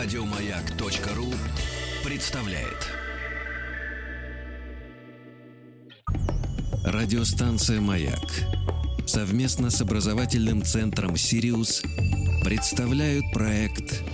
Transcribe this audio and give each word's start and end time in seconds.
Радиомаяк.ру 0.00 1.26
представляет. 2.08 2.88
Радиостанция 6.84 7.80
«Маяк» 7.80 8.30
совместно 9.06 9.70
с 9.70 9.82
образовательным 9.82 10.62
центром 10.62 11.16
«Сириус» 11.16 11.82
представляют 12.44 13.24
проект 13.32 14.04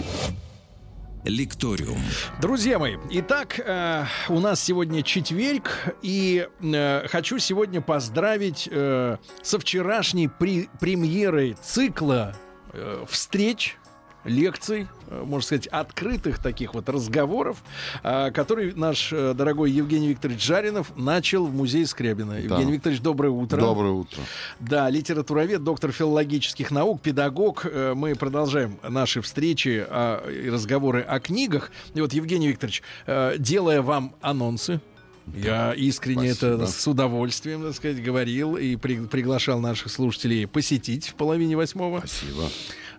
Лекториум. 1.25 1.98
Друзья 2.41 2.79
мои, 2.79 2.96
итак, 3.11 3.61
э, 3.61 4.07
у 4.30 4.41
нас 4.41 4.62
сегодня 4.62 5.03
четверг, 5.03 5.95
и 6.01 6.48
э, 6.62 7.09
хочу 7.09 7.39
сегодня 7.39 7.82
поздравить 7.82 8.71
э, 8.73 9.19
со 9.43 9.59
вчерашней 9.59 10.29
при, 10.29 10.71
премьерой 10.80 11.59
цикла 11.62 12.35
э, 12.73 13.04
встреч 13.07 13.76
лекций, 14.25 14.89
можно 15.11 15.44
сказать, 15.44 15.67
открытых 15.68 16.39
таких 16.39 16.75
вот 16.75 16.89
разговоров, 16.89 17.63
э, 18.03 18.31
который 18.31 18.72
наш 18.75 19.13
э, 19.13 19.35
дорогой 19.35 19.71
Евгений 19.71 20.08
Викторович 20.08 20.44
Жаринов 20.44 20.96
начал 20.96 21.46
в 21.46 21.54
музее 21.54 21.86
Скрябина. 21.86 22.35
Евгений 22.35 22.72
Викторович, 22.72 23.00
доброе 23.00 23.30
утро. 23.30 23.61
Доброе 23.61 23.93
утро. 23.93 24.21
Да, 24.61 24.89
литературовед, 24.90 25.63
доктор 25.63 25.93
филологических 25.93 26.71
наук, 26.71 27.00
педагог. 27.00 27.67
Мы 27.94 28.14
продолжаем 28.14 28.79
наши 28.89 29.21
встречи 29.21 29.85
и 29.85 30.50
разговоры 30.50 31.03
о 31.03 31.21
книгах. 31.21 31.71
И 31.94 32.00
вот, 32.00 32.12
Евгений 32.12 32.48
Викторович, 32.48 32.83
делая 33.39 33.83
вам 33.83 34.14
анонсы, 34.20 34.80
я 35.33 35.72
искренне 35.72 36.34
Спасибо. 36.34 36.64
это 36.64 36.66
с 36.66 36.86
удовольствием, 36.86 37.62
так 37.62 37.75
сказать, 37.75 38.02
говорил 38.02 38.56
и 38.56 38.77
при, 38.77 39.06
приглашал 39.06 39.58
наших 39.58 39.91
слушателей 39.91 40.47
посетить 40.47 41.08
в 41.08 41.14
половине 41.14 41.56
восьмого. 41.56 42.00
Спасибо. 42.00 42.50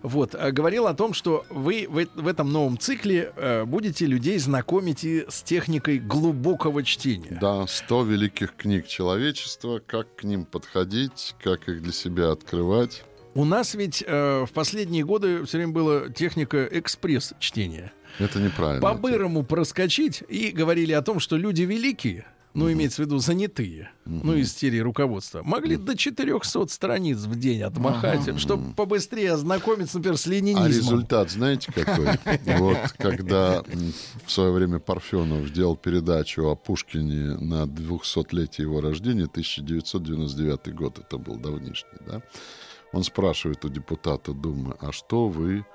Вот, 0.06 0.36
э, 0.36 0.52
говорил 0.52 0.86
о 0.86 0.94
том, 0.94 1.14
что 1.14 1.44
вы 1.50 1.88
в, 1.88 2.06
в 2.14 2.28
этом 2.28 2.52
новом 2.52 2.78
цикле 2.78 3.32
э, 3.34 3.64
будете 3.64 4.06
людей 4.06 4.38
знакомить 4.38 5.02
и 5.02 5.26
с 5.28 5.42
техникой 5.42 5.98
глубокого 5.98 6.84
чтения. 6.84 7.36
Да, 7.40 7.66
100 7.66 8.04
великих 8.04 8.54
книг 8.54 8.86
человечества, 8.86 9.82
как 9.84 10.14
к 10.14 10.22
ним 10.22 10.44
подходить, 10.44 11.34
как 11.42 11.68
их 11.68 11.82
для 11.82 11.92
себя 11.92 12.30
открывать. 12.30 13.02
У 13.34 13.44
нас 13.44 13.74
ведь 13.74 14.04
э, 14.06 14.44
в 14.44 14.52
последние 14.52 15.04
годы 15.04 15.44
все 15.44 15.56
время 15.56 15.72
была 15.72 16.08
техника 16.08 16.68
экспресс-чтения. 16.70 17.92
Это 18.20 18.38
неправильно. 18.38 18.80
По-бырому 18.80 19.42
проскочить 19.42 20.22
и 20.28 20.52
говорили 20.52 20.92
о 20.92 21.02
том, 21.02 21.18
что 21.18 21.36
люди 21.36 21.62
великие— 21.62 22.26
ну, 22.56 22.72
имеется 22.72 23.02
в 23.02 23.06
виду 23.06 23.18
занятые, 23.18 23.90
ну, 24.06 24.34
из 24.34 24.56
серии 24.56 24.78
руководства, 24.78 25.42
могли 25.42 25.76
до 25.76 25.94
400 25.94 26.66
страниц 26.68 27.18
в 27.18 27.38
день 27.38 27.62
отмахать, 27.62 28.38
чтобы 28.40 28.72
побыстрее 28.72 29.32
ознакомиться, 29.32 29.98
например, 29.98 30.16
с 30.16 30.26
ленинизмом. 30.26 30.64
А 30.64 30.68
результат 30.68 31.30
знаете 31.30 31.70
какой? 31.70 32.06
Вот, 32.58 32.78
когда 32.96 33.62
в 34.24 34.30
свое 34.30 34.52
время 34.52 34.78
Парфенов 34.78 35.48
сделал 35.48 35.76
передачу 35.76 36.46
о 36.46 36.56
Пушкине 36.56 37.36
на 37.38 37.64
200-летие 37.64 38.62
его 38.62 38.80
рождения, 38.80 39.24
1999 39.24 40.74
год, 40.74 40.98
это 40.98 41.18
был 41.18 41.36
давнишний, 41.36 41.98
да? 42.06 42.22
Он 42.92 43.02
спрашивает 43.04 43.64
у 43.64 43.68
депутата 43.68 44.32
Думы, 44.32 44.76
а 44.80 44.92
что 44.92 45.28
вы 45.28 45.66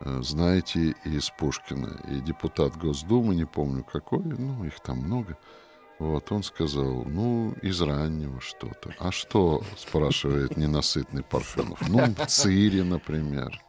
э, 0.00 0.22
знаете 0.22 0.96
из 1.04 1.30
Пушкина? 1.38 2.00
И 2.10 2.20
депутат 2.20 2.76
Госдумы, 2.76 3.36
не 3.36 3.46
помню 3.46 3.84
какой, 3.84 4.24
ну, 4.24 4.64
их 4.64 4.80
там 4.80 4.98
много, 4.98 5.38
вот, 5.98 6.30
он 6.30 6.42
сказал, 6.42 7.04
ну, 7.04 7.54
из 7.60 7.80
раннего 7.80 8.40
что-то. 8.40 8.94
А 8.98 9.10
что, 9.10 9.62
спрашивает 9.76 10.56
ненасытный 10.56 11.22
Парфенов? 11.22 11.80
Ну, 11.88 12.00
Цири, 12.26 12.82
например. 12.82 13.60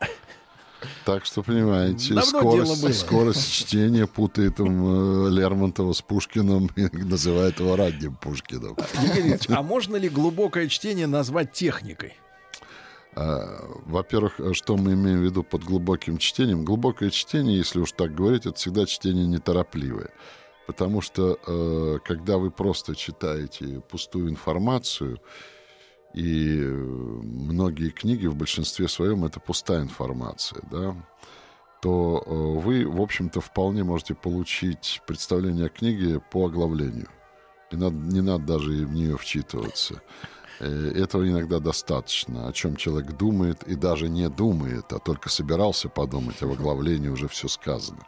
Так 1.05 1.25
что, 1.25 1.43
понимаете, 1.43 2.21
скорость, 2.21 2.99
скорость 2.99 3.51
чтения 3.51 4.07
путает 4.07 4.59
им 4.59 5.27
э, 5.27 5.29
Лермонтова 5.29 5.91
с 5.91 6.01
Пушкиным 6.01 6.69
и 6.75 6.87
называет 7.03 7.59
его 7.59 7.75
ранним 7.75 8.15
Пушкиным. 8.15 8.77
Евгений 9.03 9.37
а 9.49 9.61
можно 9.61 9.97
ли 9.97 10.07
глубокое 10.07 10.67
чтение 10.67 11.07
назвать 11.07 11.51
техникой? 11.51 12.13
А, 13.15 13.59
во-первых, 13.85 14.39
что 14.53 14.77
мы 14.77 14.93
имеем 14.93 15.19
в 15.19 15.23
виду 15.23 15.43
под 15.43 15.63
глубоким 15.63 16.17
чтением? 16.17 16.63
Глубокое 16.63 17.09
чтение, 17.09 17.57
если 17.57 17.79
уж 17.79 17.91
так 17.91 18.15
говорить, 18.15 18.45
это 18.45 18.55
всегда 18.55 18.85
чтение 18.85 19.25
неторопливое. 19.25 20.11
Потому 20.69 21.01
что 21.01 21.39
э, 21.47 21.97
когда 22.05 22.37
вы 22.37 22.51
просто 22.51 22.95
читаете 22.95 23.81
пустую 23.89 24.29
информацию, 24.29 25.19
и 26.13 26.59
многие 26.61 27.89
книги 27.89 28.27
в 28.27 28.35
большинстве 28.35 28.87
своем 28.87 29.25
это 29.25 29.39
пустая 29.39 29.81
информация, 29.81 30.61
да, 30.69 30.95
то 31.81 32.23
э, 32.23 32.29
вы, 32.31 32.87
в 32.87 33.01
общем-то, 33.01 33.41
вполне 33.41 33.83
можете 33.83 34.13
получить 34.13 35.01
представление 35.07 35.65
о 35.65 35.69
книге 35.69 36.19
по 36.19 36.45
оглавлению. 36.45 37.09
И 37.71 37.75
надо, 37.75 37.95
не 37.95 38.21
надо 38.21 38.43
даже 38.43 38.69
в 38.85 38.93
нее 38.93 39.17
вчитываться. 39.17 40.03
Э, 40.59 40.91
этого 40.95 41.27
иногда 41.27 41.59
достаточно, 41.59 42.47
о 42.47 42.53
чем 42.53 42.75
человек 42.75 43.17
думает 43.17 43.63
и 43.63 43.73
даже 43.73 44.07
не 44.07 44.29
думает, 44.29 44.93
а 44.93 44.99
только 44.99 45.29
собирался 45.29 45.89
подумать, 45.89 46.43
а 46.43 46.45
в 46.45 46.51
оглавлении 46.51 47.09
уже 47.09 47.27
все 47.27 47.47
сказано. 47.47 48.05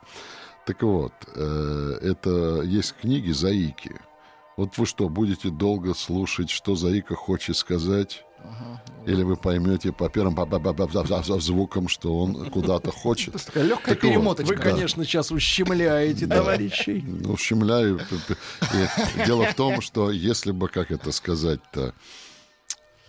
Так 0.66 0.84
вот, 0.84 1.14
э, 1.36 1.98
это 2.02 2.62
есть 2.62 2.96
книги 3.02 3.32
Заики. 3.32 4.00
Вот 4.58 4.78
вы 4.78 4.86
что, 4.86 5.10
будете 5.10 5.50
долго 5.50 5.94
слушать, 5.94 6.50
что 6.50 6.76
Заика 6.76 7.16
хочет 7.16 7.58
сказать? 7.58 8.26
Ага. 8.44 8.82
Или 9.08 9.24
вы 9.24 9.36
поймете 9.36 9.92
по 9.92 10.10
первым 10.10 10.36
звукам, 11.42 11.88
что 11.88 12.18
он 12.20 12.50
куда-то 12.52 12.92
хочет. 12.92 13.34
Такая 13.44 13.64
легкая 13.64 13.96
так 13.96 14.02
перемоточка. 14.02 14.54
Вы, 14.54 14.62
конечно, 14.62 15.04
сейчас 15.04 15.32
ущемляете 15.32 16.28
товарищей. 16.28 17.04
Ну, 17.06 17.34
ущемляю. 17.34 18.00
Дело 19.26 19.46
в 19.46 19.56
том, 19.56 19.82
что 19.82 20.12
если 20.12 20.52
бы, 20.52 20.70
как 20.70 20.92
это 20.92 21.12
сказать-то, 21.12 21.96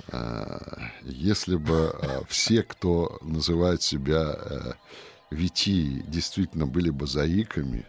э, 0.08 0.58
если 1.02 1.56
бы 1.56 1.94
э, 2.00 2.20
все, 2.28 2.62
кто 2.62 3.19
называет 3.20 3.82
себя 3.82 4.76
Вити 5.32 6.04
действительно 6.06 6.66
были 6.66 6.91
бы 6.91 7.06
заиками, 7.06 7.84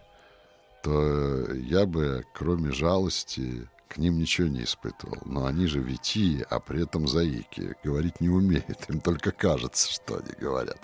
то 0.81 1.53
я 1.53 1.85
бы, 1.85 2.23
кроме 2.33 2.71
жалости, 2.71 3.67
к 3.93 3.97
ним 3.97 4.17
ничего 4.17 4.47
не 4.47 4.63
испытывал. 4.63 5.19
Но 5.25 5.45
они 5.45 5.67
же 5.67 5.79
вити, 5.79 6.45
а 6.49 6.59
при 6.59 6.83
этом 6.83 7.07
заики. 7.07 7.75
Говорить 7.83 8.21
не 8.21 8.29
умеют, 8.29 8.89
им 8.89 8.99
только 8.99 9.31
кажется, 9.31 9.91
что 9.91 10.17
они 10.17 10.33
говорят. 10.39 10.79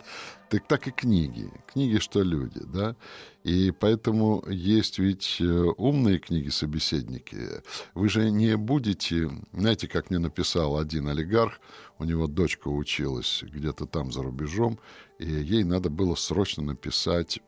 Так 0.50 0.68
так 0.68 0.88
и 0.88 0.92
книги. 0.92 1.50
Книги, 1.68 1.98
что 1.98 2.22
люди, 2.22 2.62
да? 2.64 2.96
И 3.44 3.72
поэтому 3.72 4.44
есть 4.48 5.00
ведь 5.00 5.38
э, 5.40 5.46
умные 5.46 6.20
книги-собеседники. 6.20 7.64
Вы 7.94 8.10
же 8.10 8.30
не 8.30 8.58
будете... 8.58 9.30
Знаете, 9.54 9.88
как 9.88 10.10
мне 10.10 10.20
написал 10.20 10.78
один 10.78 11.08
олигарх, 11.08 11.60
у 11.98 12.04
него 12.04 12.28
дочка 12.28 12.68
училась 12.68 13.44
где-то 13.44 13.86
там 13.86 14.12
за 14.12 14.22
рубежом, 14.24 14.80
и 15.20 15.30
ей 15.30 15.64
надо 15.64 15.90
было 15.90 16.16
срочно 16.16 16.64
написать 16.64 17.40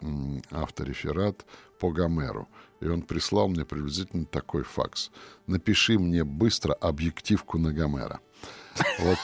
автореферат 0.51 1.45
по 1.79 1.91
Гомеру. 1.91 2.47
И 2.81 2.87
он 2.87 3.03
прислал 3.03 3.47
мне 3.47 3.63
приблизительно 3.63 4.25
такой 4.25 4.63
факс. 4.63 5.11
«Напиши 5.47 5.97
мне 5.97 6.23
быстро 6.23 6.73
объективку 6.73 7.57
на 7.57 7.71
Гомера». 7.71 8.19
Вот 8.99 9.17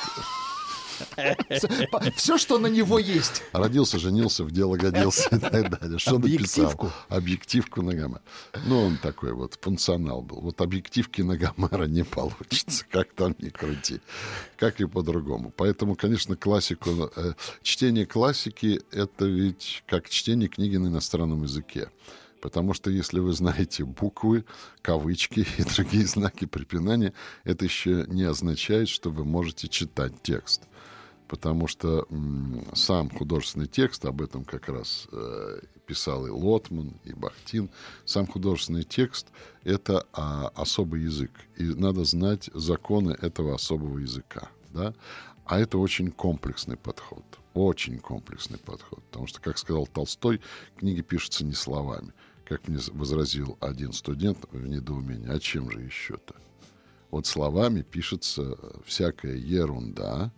все, 2.16 2.38
что 2.38 2.58
на 2.60 2.68
него 2.68 3.00
есть. 3.00 3.44
Родился, 3.52 4.00
женился, 4.00 4.44
в 4.44 4.52
дело 4.52 4.78
годился 4.78 5.30
и 5.36 5.40
так 5.40 5.80
далее. 5.80 6.00
Что 6.00 6.16
объективку? 6.16 6.86
Написал? 6.86 7.06
Объективку 7.10 7.82
на 7.82 7.94
Гомера. 7.94 8.22
Ну, 8.66 8.86
он 8.86 8.98
такой 8.98 9.34
вот 9.34 9.58
функционал 9.62 10.22
был. 10.22 10.42
Вот 10.42 10.62
объективки 10.62 11.22
на 11.22 11.38
Гомера 11.38 11.86
не 11.86 12.04
получится, 12.04 12.86
как 12.90 13.14
там 13.14 13.36
ни 13.40 13.50
крути. 13.50 14.02
Как 14.58 14.82
и 14.82 14.88
по-другому. 14.88 15.52
Поэтому, 15.56 15.96
конечно, 15.96 16.36
классику... 16.36 17.12
Э, 17.16 17.34
чтение 17.62 18.06
классики— 18.06 18.82
это 18.92 19.26
ведь 19.26 19.84
как 19.88 20.10
чтение 20.10 20.50
книги 20.50 20.78
на 20.78 20.88
иностранном 20.88 21.44
языке. 21.44 21.90
Потому 22.48 22.74
что 22.74 22.90
если 22.90 23.20
вы 23.20 23.34
знаете 23.34 23.84
буквы, 23.84 24.46
кавычки 24.82 25.46
и 25.58 25.64
другие 25.76 26.06
знаки 26.08 26.46
препинания, 26.46 27.12
это 27.44 27.66
еще 27.66 28.06
не 28.08 28.24
означает, 28.24 28.88
что 28.88 29.10
вы 29.10 29.26
можете 29.26 29.68
читать 29.68 30.14
текст 30.24 30.62
потому 31.28 31.68
что 31.68 32.08
сам 32.74 33.10
художественный 33.10 33.68
текст, 33.68 34.06
об 34.06 34.22
этом 34.22 34.46
как 34.46 34.70
раз 34.70 35.10
э, 35.12 35.60
писал 35.86 36.26
и 36.26 36.30
Лотман, 36.30 36.94
и 37.04 37.12
Бахтин, 37.12 37.70
сам 38.06 38.28
художественный 38.28 38.84
текст— 38.84 39.28
это 39.66 40.08
а, 40.14 40.48
особый 40.56 41.02
язык, 41.02 41.32
и 41.58 41.64
надо 41.64 42.06
знать 42.06 42.50
законы 42.54 43.12
этого 43.22 43.56
особого 43.56 43.98
языка, 43.98 44.48
да? 44.70 44.94
А 45.44 45.60
это 45.60 45.80
очень 45.80 46.12
комплексный 46.12 46.78
подход, 46.78 47.26
очень 47.54 48.00
комплексный 48.00 48.60
подход, 48.60 49.04
потому 49.06 49.28
что, 49.28 49.42
как 49.42 49.58
сказал 49.58 49.86
Толстой, 49.86 50.40
книги 50.78 51.02
пишутся 51.02 51.44
не 51.46 51.54
словами. 51.54 52.14
Как 52.48 52.66
мне 52.70 52.80
возразил 52.94 53.58
один 53.60 53.92
студент 53.92 54.46
в 54.52 54.68
недоумении, 54.68 55.30
а 55.30 55.38
чем 55.38 55.70
же 55.70 55.82
еще-то? 55.82 56.34
Вот 57.12 57.28
словами 57.28 57.82
пишется 57.82 58.58
всякая 58.86 59.36
ерунда, 59.36 60.32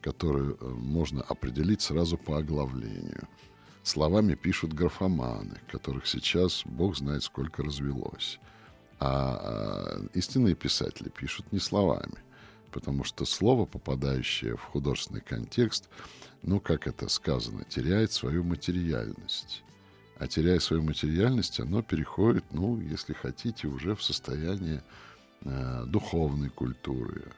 которую 0.00 0.56
э, 0.56 0.64
можно 0.64 1.20
определить 1.20 1.82
сразу 1.82 2.16
по 2.16 2.38
оглавлению. 2.38 3.28
Словами 3.82 4.34
пишут 4.34 4.72
графоманы, 4.72 5.60
которых 5.70 6.06
сейчас 6.06 6.62
бог 6.64 6.96
знает 6.96 7.22
сколько 7.22 7.62
развелось. 7.62 8.40
А, 8.98 9.98
а 10.00 10.06
истинные 10.14 10.54
писатели 10.54 11.10
пишут 11.10 11.52
не 11.52 11.58
словами, 11.58 12.16
потому 12.70 13.04
что 13.04 13.26
слово, 13.26 13.66
попадающее 13.66 14.56
в 14.56 14.62
художественный 14.62 15.20
контекст, 15.20 15.90
ну, 16.42 16.60
как 16.60 16.86
это 16.86 17.08
сказано, 17.08 17.64
теряет 17.64 18.10
свою 18.10 18.42
материальность. 18.42 19.62
А 20.18 20.26
теряя 20.26 20.60
свою 20.60 20.82
материальность, 20.82 21.58
оно 21.60 21.82
переходит, 21.82 22.44
ну, 22.52 22.80
если 22.80 23.12
хотите, 23.12 23.66
уже 23.66 23.94
в 23.94 24.02
состояние 24.02 24.84
э, 25.40 25.84
духовной 25.86 26.50
культуры, 26.50 27.32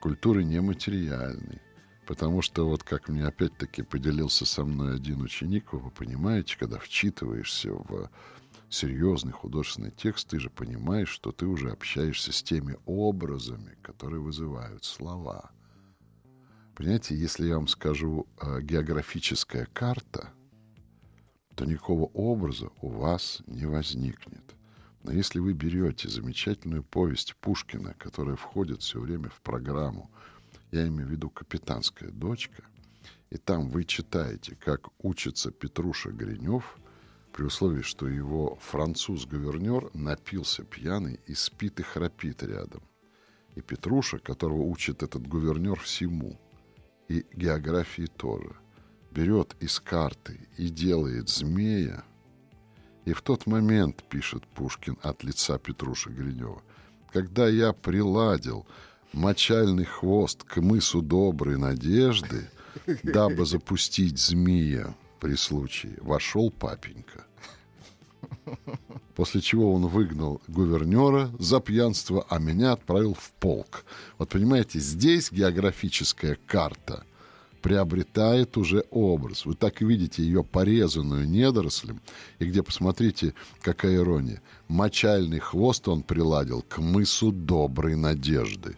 культуры 0.00 0.44
нематериальной. 0.44 1.60
Потому 2.06 2.42
что 2.42 2.68
вот 2.68 2.82
как 2.82 3.08
мне 3.08 3.24
опять-таки 3.24 3.82
поделился 3.82 4.44
со 4.44 4.64
мной 4.64 4.96
один 4.96 5.22
ученик, 5.22 5.72
вы 5.72 5.90
понимаете, 5.90 6.56
когда 6.58 6.78
вчитываешься 6.78 7.72
в 7.72 8.10
серьезный 8.68 9.32
художественный 9.32 9.90
текст, 9.90 10.28
ты 10.28 10.40
же 10.40 10.50
понимаешь, 10.50 11.08
что 11.08 11.30
ты 11.30 11.46
уже 11.46 11.70
общаешься 11.70 12.32
с 12.32 12.42
теми 12.42 12.76
образами, 12.86 13.76
которые 13.82 14.20
вызывают 14.20 14.84
слова. 14.84 15.50
Понимаете, 16.74 17.14
если 17.14 17.48
я 17.48 17.56
вам 17.56 17.68
скажу 17.68 18.26
э, 18.40 18.62
географическая 18.62 19.66
карта, 19.66 20.30
то 21.54 21.64
никакого 21.64 22.06
образа 22.14 22.70
у 22.80 22.88
вас 22.88 23.42
не 23.46 23.66
возникнет. 23.66 24.54
Но 25.02 25.12
если 25.12 25.40
вы 25.40 25.52
берете 25.52 26.08
замечательную 26.08 26.82
повесть 26.84 27.34
Пушкина, 27.36 27.94
которая 27.94 28.36
входит 28.36 28.82
все 28.82 29.00
время 29.00 29.28
в 29.28 29.40
программу 29.40 30.10
я 30.70 30.88
имею 30.88 31.06
в 31.06 31.10
виду 31.10 31.28
«Капитанская 31.28 32.10
дочка», 32.10 32.64
и 33.30 33.36
там 33.36 33.68
вы 33.68 33.84
читаете, 33.84 34.56
как 34.56 34.88
учится 35.02 35.50
Петруша 35.50 36.10
Гринев, 36.10 36.78
при 37.32 37.44
условии, 37.44 37.82
что 37.82 38.08
его 38.08 38.58
француз-гувернер 38.60 39.90
напился 39.94 40.64
пьяный 40.64 41.20
и 41.26 41.34
спит 41.34 41.80
и 41.80 41.82
храпит 41.82 42.42
рядом. 42.42 42.82
И 43.54 43.60
Петруша, 43.60 44.18
которого 44.18 44.62
учит 44.62 45.02
этот 45.02 45.26
гувернер 45.26 45.78
всему, 45.78 46.38
и 47.08 47.24
географии 47.34 48.06
тоже, 48.06 48.54
берет 49.12 49.56
из 49.60 49.78
карты 49.80 50.40
и 50.56 50.68
делает 50.68 51.28
змея, 51.28 52.04
и 53.04 53.12
в 53.12 53.22
тот 53.22 53.46
момент, 53.46 54.02
пишет 54.08 54.46
Пушкин 54.46 54.96
от 55.02 55.24
лица 55.24 55.58
Петруши 55.58 56.10
Гринева, 56.10 56.62
когда 57.12 57.48
я 57.48 57.72
приладил 57.72 58.66
мочальный 59.12 59.84
хвост 59.84 60.44
к 60.44 60.60
мысу 60.60 61.02
доброй 61.02 61.58
надежды, 61.58 62.48
дабы 63.02 63.44
запустить 63.44 64.18
змея 64.18 64.94
при 65.20 65.34
случае, 65.34 65.98
вошел 66.00 66.50
папенька. 66.50 67.26
После 69.14 69.40
чего 69.40 69.74
он 69.74 69.86
выгнал 69.86 70.40
гувернера 70.48 71.30
за 71.38 71.60
пьянство, 71.60 72.24
а 72.30 72.38
меня 72.38 72.72
отправил 72.72 73.14
в 73.14 73.30
полк. 73.32 73.84
Вот 74.16 74.30
понимаете, 74.30 74.78
здесь 74.78 75.30
географическая 75.30 76.38
карта 76.46 77.04
приобретает 77.62 78.56
уже 78.56 78.84
образ. 78.90 79.46
Вы 79.46 79.54
так 79.54 79.80
видите 79.80 80.22
ее 80.22 80.44
порезанную 80.44 81.28
недорослем, 81.28 82.00
и 82.38 82.44
где, 82.44 82.62
посмотрите, 82.62 83.34
какая 83.60 83.96
ирония, 83.96 84.42
мочальный 84.68 85.38
хвост 85.38 85.88
он 85.88 86.02
приладил 86.02 86.62
к 86.68 86.78
мысу 86.78 87.32
доброй 87.32 87.96
надежды. 87.96 88.76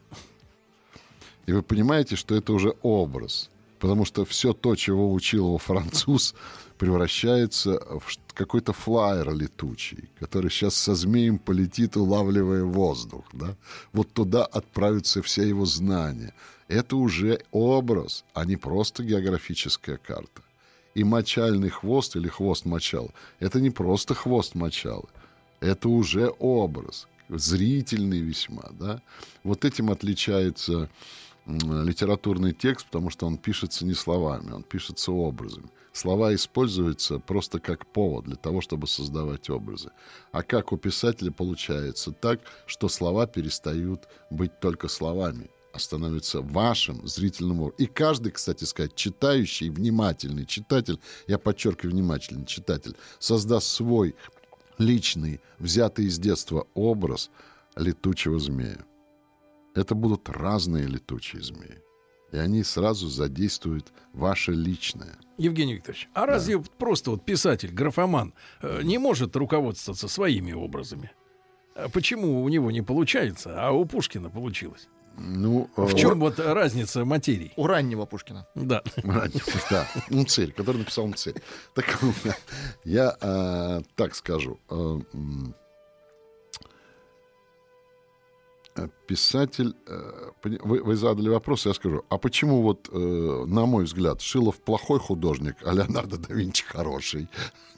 И 1.46 1.52
вы 1.52 1.62
понимаете, 1.62 2.16
что 2.16 2.34
это 2.34 2.52
уже 2.52 2.74
образ. 2.82 3.50
Потому 3.78 4.06
что 4.06 4.24
все 4.24 4.54
то, 4.54 4.76
чего 4.76 5.12
учил 5.12 5.48
его 5.48 5.58
француз, 5.58 6.34
превращается 6.78 7.80
в 8.00 8.18
какой-то 8.32 8.72
флайер 8.72 9.34
летучий, 9.34 10.08
который 10.18 10.50
сейчас 10.50 10.74
со 10.74 10.94
змеем 10.94 11.38
полетит, 11.38 11.96
улавливая 11.96 12.64
воздух. 12.64 13.24
Да? 13.32 13.56
Вот 13.92 14.10
туда 14.12 14.46
отправятся 14.46 15.20
все 15.20 15.46
его 15.46 15.66
знания. 15.66 16.32
Это 16.68 16.96
уже 16.96 17.40
образ, 17.50 18.24
а 18.32 18.44
не 18.44 18.56
просто 18.56 19.02
географическая 19.04 19.98
карта. 19.98 20.42
И 20.94 21.04
мочальный 21.04 21.70
хвост 21.70 22.16
или 22.16 22.28
хвост 22.28 22.64
мочал– 22.64 23.10
это 23.40 23.60
не 23.60 23.70
просто 23.70 24.14
хвост 24.14 24.54
мочалы, 24.54 25.08
это 25.60 25.88
уже 25.88 26.32
образ, 26.38 27.08
зрительный 27.28 28.20
весьма. 28.20 28.70
Да? 28.72 29.02
Вот 29.42 29.64
этим 29.64 29.90
отличается 29.90 30.88
литературный 31.46 32.52
текст, 32.52 32.86
потому 32.86 33.10
что 33.10 33.26
он 33.26 33.36
пишется 33.36 33.84
не 33.84 33.94
словами, 33.94 34.52
он 34.52 34.62
пишется 34.62 35.12
образами. 35.12 35.68
Слова 35.92 36.34
используются 36.34 37.18
просто 37.18 37.60
как 37.60 37.86
повод 37.86 38.24
для 38.24 38.36
того, 38.36 38.60
чтобы 38.60 38.86
создавать 38.86 39.50
образы. 39.50 39.90
А 40.32 40.42
как 40.42 40.72
у 40.72 40.76
писателя 40.76 41.30
получается 41.30 42.12
так, 42.12 42.40
что 42.66 42.88
слова 42.88 43.26
перестают 43.26 44.08
быть 44.30 44.58
только 44.58 44.88
словами, 44.88 45.50
становятся 45.78 46.40
вашим 46.40 47.06
зрительным 47.06 47.60
образом. 47.60 47.76
И 47.78 47.86
каждый, 47.86 48.32
кстати 48.32 48.64
сказать, 48.64 48.94
читающий, 48.94 49.70
внимательный 49.70 50.46
читатель, 50.46 50.98
я 51.26 51.38
подчеркиваю, 51.38 51.92
внимательный 51.92 52.46
читатель, 52.46 52.96
создаст 53.18 53.68
свой 53.68 54.14
личный, 54.78 55.40
взятый 55.58 56.06
из 56.06 56.18
детства 56.18 56.66
образ 56.74 57.30
летучего 57.76 58.38
змея 58.38 58.84
это 59.74 59.94
будут 59.94 60.28
разные 60.28 60.86
летучие 60.86 61.42
змеи. 61.42 61.82
И 62.32 62.36
они 62.36 62.64
сразу 62.64 63.08
задействуют 63.08 63.92
ваше 64.12 64.52
личное. 64.52 65.18
Евгений 65.36 65.74
Викторович, 65.74 66.08
а 66.14 66.20
да. 66.20 66.26
разве 66.26 66.60
просто 66.60 67.10
вот 67.10 67.24
писатель, 67.24 67.72
графоман 67.72 68.34
э, 68.60 68.82
не 68.82 68.98
может 68.98 69.36
руководствоваться 69.36 70.08
своими 70.08 70.52
образами? 70.52 71.12
А 71.74 71.88
почему 71.88 72.42
у 72.42 72.48
него 72.48 72.70
не 72.70 72.82
получается, 72.82 73.54
а 73.56 73.72
у 73.72 73.84
Пушкина 73.84 74.30
получилось? 74.30 74.88
Ну, 75.16 75.70
в 75.76 75.94
чем 75.94 76.20
вот 76.20 76.38
разница 76.38 77.04
материй? 77.04 77.52
У 77.56 77.66
раннего 77.66 78.04
Пушкина. 78.04 78.46
Да. 78.54 78.82
Раннего, 78.96 79.44
да. 79.70 79.86
Мцель, 80.10 80.52
который 80.52 80.78
написал 80.78 81.06
Мцель. 81.06 81.40
Так, 81.74 81.98
я 82.84 83.16
а, 83.20 83.82
так 83.96 84.14
скажу. 84.14 84.58
А, 84.68 85.00
писатель, 89.06 89.74
э, 89.86 90.30
вы, 90.42 90.82
вы 90.82 90.96
задали 90.96 91.28
вопрос, 91.28 91.66
я 91.66 91.74
скажу, 91.74 92.04
а 92.08 92.18
почему 92.18 92.62
вот, 92.62 92.88
э, 92.92 93.44
на 93.46 93.66
мой 93.66 93.84
взгляд, 93.84 94.20
Шилов 94.20 94.56
плохой 94.56 94.98
художник, 94.98 95.56
а 95.64 95.72
Леонардо 95.72 96.16
да 96.18 96.34
Винчи 96.34 96.64
хороший? 96.64 97.28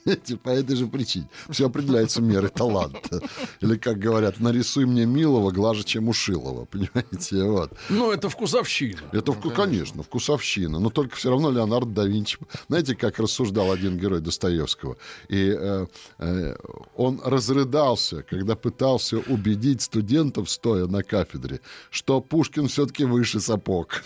По 0.43 0.49
этой 0.49 0.75
же 0.75 0.87
причине. 0.87 1.29
Все 1.49 1.67
определяется 1.67 2.21
мерой 2.21 2.49
таланта. 2.49 3.21
Или, 3.61 3.77
как 3.77 3.99
говорят, 3.99 4.39
нарисуй 4.39 4.85
мне 4.85 5.05
милого 5.05 5.51
глаже, 5.51 5.83
чем 5.83 6.09
у 6.09 6.13
Шилова, 6.13 6.65
понимаете? 6.71 7.43
Вот. 7.43 7.71
Ну, 7.89 8.11
это 8.11 8.29
вкусовщина. 8.29 9.01
Это, 9.11 9.35
ну, 9.43 9.51
конечно, 9.51 10.03
вкусовщина. 10.03 10.79
Но 10.79 10.89
только 10.89 11.15
все 11.15 11.29
равно 11.29 11.51
Леонардо 11.51 11.91
да 11.91 12.05
Винчи... 12.05 12.37
Знаете, 12.67 12.95
как 12.95 13.19
рассуждал 13.19 13.71
один 13.71 13.97
герой 13.97 14.21
Достоевского? 14.21 14.97
И 15.29 15.55
э, 15.57 15.87
э, 16.19 16.55
он 16.95 17.21
разрыдался, 17.23 18.23
когда 18.23 18.55
пытался 18.55 19.17
убедить 19.17 19.81
студентов, 19.81 20.49
стоя 20.49 20.87
на 20.87 21.03
кафедре, 21.17 21.61
что 21.89 22.21
Пушкин 22.21 22.67
все-таки 22.67 23.05
выше 23.05 23.39
сапог. 23.39 24.03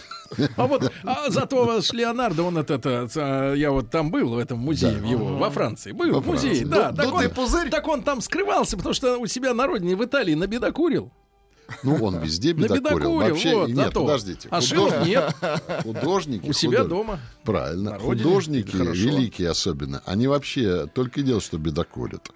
А 0.56 0.68
вот 0.68 0.92
а 1.04 1.30
зато 1.30 1.66
ваш 1.66 1.92
Леонардо, 1.92 2.44
он 2.44 2.58
это, 2.58 2.76
это, 2.76 3.54
я 3.56 3.72
вот 3.72 3.90
там 3.90 4.12
был 4.12 4.30
в 4.30 4.38
этом 4.38 4.60
музее 4.60 4.98
да. 5.02 5.08
его 5.08 5.38
воФранции, 5.38 5.92
был 5.92 6.14
во 6.14 6.22
в 6.22 6.28
музее, 6.28 6.66
да. 6.66 6.92
Ну, 6.92 6.98
так, 6.98 7.14
он, 7.14 7.30
пузырь. 7.30 7.70
так 7.70 7.88
он 7.88 8.04
там 8.04 8.22
скрывался, 8.22 8.78
потому 8.78 8.94
что 8.94 9.18
у 9.18 9.28
себя 9.28 9.54
на 9.54 9.68
родине 9.68 9.96
в 9.96 10.06
Италии 10.06 10.34
набедокурил. 10.34 11.12
Ну, 11.84 11.96
он 12.04 12.20
везде 12.20 12.54
бедокурил. 12.54 13.16
Вообще, 13.16 13.56
вот, 13.56 13.70
нет, 13.70 13.94
подождите. 13.94 14.48
А 14.52 14.62
Шилов 14.62 15.06
нет. 15.06 15.36
Художники. 15.84 16.50
У 16.50 16.54
себя 16.54 16.84
дома. 16.84 17.20
Правильно. 17.44 18.00
Художники, 18.00 18.76
великие 18.76 19.50
особенно, 19.50 20.02
они 20.06 20.28
вообще 20.28 20.88
только 20.88 21.22
и 21.22 21.24
делают, 21.24 21.44
что 21.44 21.58
бедокурят. 21.58 22.30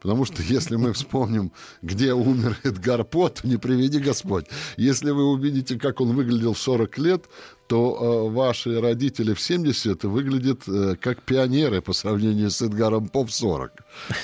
Потому 0.00 0.24
что 0.24 0.42
если 0.42 0.76
мы 0.76 0.92
вспомним, 0.92 1.52
где 1.80 2.12
умер 2.12 2.58
Эдгар 2.64 3.04
Пот, 3.04 3.44
не 3.44 3.56
приведи 3.56 3.98
Господь. 3.98 4.46
Если 4.76 5.10
вы 5.10 5.24
увидите, 5.24 5.78
как 5.78 6.00
он 6.00 6.14
выглядел 6.14 6.54
в 6.54 6.58
40 6.58 6.98
лет, 6.98 7.24
то 7.68 8.28
э, 8.28 8.34
ваши 8.34 8.80
родители 8.80 9.32
в 9.32 9.40
70 9.40 10.04
выглядят 10.04 10.62
э, 10.66 10.96
как 11.00 11.22
пионеры 11.22 11.80
по 11.80 11.92
сравнению 11.92 12.50
с 12.50 12.60
Эдгаром 12.60 13.08
Поп 13.08 13.30
40. 13.30 13.72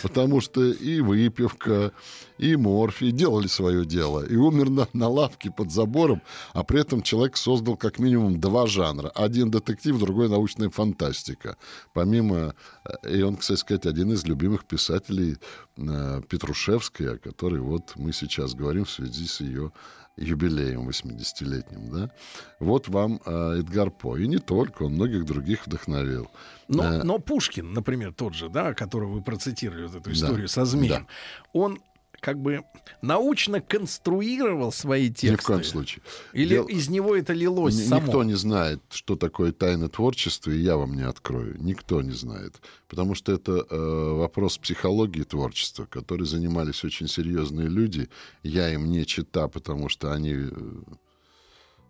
Потому 0.03 0.41
что 0.41 0.65
и 0.65 1.01
выпивка, 1.01 1.93
и 2.39 2.57
морфий 2.57 3.13
делали 3.13 3.47
свое 3.47 3.85
дело. 3.85 4.25
И 4.25 4.37
умер 4.37 4.71
на, 4.71 4.89
на 4.93 5.09
лавке 5.09 5.51
под 5.51 5.71
забором, 5.71 6.23
а 6.53 6.65
при 6.65 6.81
этом 6.81 7.03
человек 7.03 7.37
создал 7.37 7.77
как 7.77 7.99
минимум 7.99 8.41
два 8.41 8.67
жанра. 8.67 9.09
Один 9.11 9.51
детектив, 9.51 9.99
другой 9.99 10.29
научная 10.29 10.71
фантастика. 10.71 11.57
Помимо... 11.93 12.55
Э, 12.85 13.11
и 13.11 13.23
он, 13.23 13.37
кстати 13.37 13.61
сказать, 13.61 13.87
один 13.87 14.13
из 14.13 14.25
любимых 14.25 14.65
писателей 14.65 15.37
э, 15.77 16.23
Петрушевской, 16.29 17.15
о 17.15 17.19
которой 17.19 17.61
вот 17.61 17.93
мы 17.97 18.13
сейчас 18.13 18.55
говорим 18.55 18.85
в 18.85 18.91
связи 18.91 19.27
с 19.27 19.41
ее 19.41 19.73
юбилеем 20.19 20.89
80-летним, 20.89 21.91
да, 21.91 22.11
вот 22.59 22.89
вам 22.89 23.21
э, 23.25 23.61
Эдгар 23.61 23.91
По. 23.91 24.17
И 24.17 24.27
не 24.27 24.39
только, 24.39 24.85
он 24.85 24.95
многих 24.95 25.25
других 25.25 25.67
вдохновил. 25.67 26.29
Но, 26.67 26.85
э, 26.85 27.03
но 27.03 27.19
Пушкин, 27.19 27.73
например, 27.73 28.13
тот 28.13 28.35
же, 28.35 28.49
да, 28.49 28.75
которого 28.75 29.13
вы 29.13 29.23
процитировали, 29.23 29.87
вот 29.87 29.95
эту 29.95 30.13
историю 30.13 30.49
да, 30.49 30.49
со 30.49 30.65
змеем, 30.65 31.07
да. 31.07 31.07
он 31.53 31.79
как 32.21 32.41
бы 32.41 32.65
научно 33.01 33.61
конструировал 33.61 34.73
свои 34.73 35.09
тексты. 35.09 35.31
Ни 35.31 35.37
в 35.37 35.43
коем 35.43 35.65
случае. 35.65 36.03
Или 36.33 36.55
Дел... 36.55 36.67
из 36.67 36.89
него 36.89 37.15
это 37.17 37.33
лилось 37.33 37.79
Н- 37.79 37.89
само? 37.89 38.07
Никто 38.07 38.25
не 38.25 38.35
знает, 38.35 38.83
что 38.91 39.17
такое 39.17 39.53
тайна 39.53 39.89
творчества, 39.89 40.51
и 40.51 40.59
я 40.59 40.77
вам 40.77 40.95
не 40.95 41.03
открою. 41.03 41.57
Никто 41.61 42.03
не 42.03 42.13
знает. 42.13 42.61
Потому 42.89 43.15
что 43.15 43.33
это 43.33 43.67
э, 43.69 44.13
вопрос 44.17 44.59
психологии 44.59 45.23
творчества, 45.23 45.87
который 45.87 46.27
занимались 46.27 46.85
очень 46.85 47.09
серьезные 47.09 47.69
люди. 47.69 48.09
Я 48.43 48.73
им 48.73 48.91
не 48.91 49.07
чита, 49.07 49.49
потому 49.49 49.89
что 49.89 50.13
они... 50.13 50.33
Э, 50.33 50.51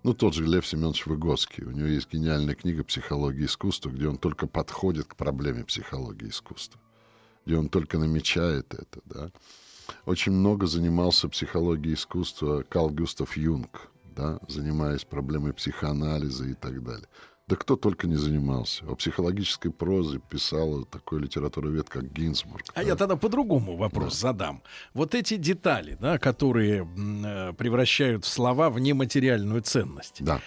ну, 0.05 0.15
тот 0.15 0.35
же 0.35 0.47
Лев 0.47 0.67
Семенович 0.67 1.07
Выгодский. 1.07 1.65
У 1.65 1.71
него 1.71 1.89
есть 1.89 2.13
гениальная 2.13 2.55
книга 2.55 2.85
«Психология 2.85 3.47
искусства», 3.47 3.91
где 3.91 4.09
он 4.09 4.17
только 4.17 4.47
подходит 4.47 5.07
к 5.07 5.17
проблеме 5.17 5.65
психологии 5.65 6.29
искусства. 6.29 6.81
Где 7.45 7.57
он 7.57 7.69
только 7.69 7.99
намечает 7.99 8.75
это, 8.75 9.01
да 9.07 9.31
очень 10.07 10.33
много 10.33 10.67
занимался 10.67 11.29
психологией 11.29 11.95
искусства 11.95 12.65
Карл 12.69 12.91
Густав 12.91 13.37
Юнг, 13.37 13.91
да, 14.17 14.39
занимаясь 14.49 15.05
проблемой 15.05 15.53
психоанализа 15.53 16.47
и 16.47 16.55
так 16.55 16.83
далее. 16.83 17.07
Да 17.49 17.57
кто 17.57 17.77
только 17.77 18.07
не 18.07 18.17
занимался. 18.17 18.85
О 18.85 18.95
психологической 18.95 19.71
прозе 19.71 20.19
писал 20.19 20.85
такой 20.85 21.21
литературовед, 21.21 21.89
как 21.89 22.13
Гинзбург. 22.13 22.63
А 22.75 22.83
да? 22.83 22.83
я 22.83 22.95
тогда 22.95 23.17
по-другому 23.17 23.77
вопрос 23.79 24.21
да. 24.21 24.29
задам. 24.29 24.63
Вот 24.93 25.15
эти 25.15 25.37
детали, 25.37 25.97
да, 25.99 26.19
которые 26.19 26.87
э, 26.87 27.55
превращают 27.55 28.27
слова 28.27 28.69
в 28.69 28.79
нематериальную 28.81 29.63
ценность. 29.63 30.23
Да. 30.23 30.43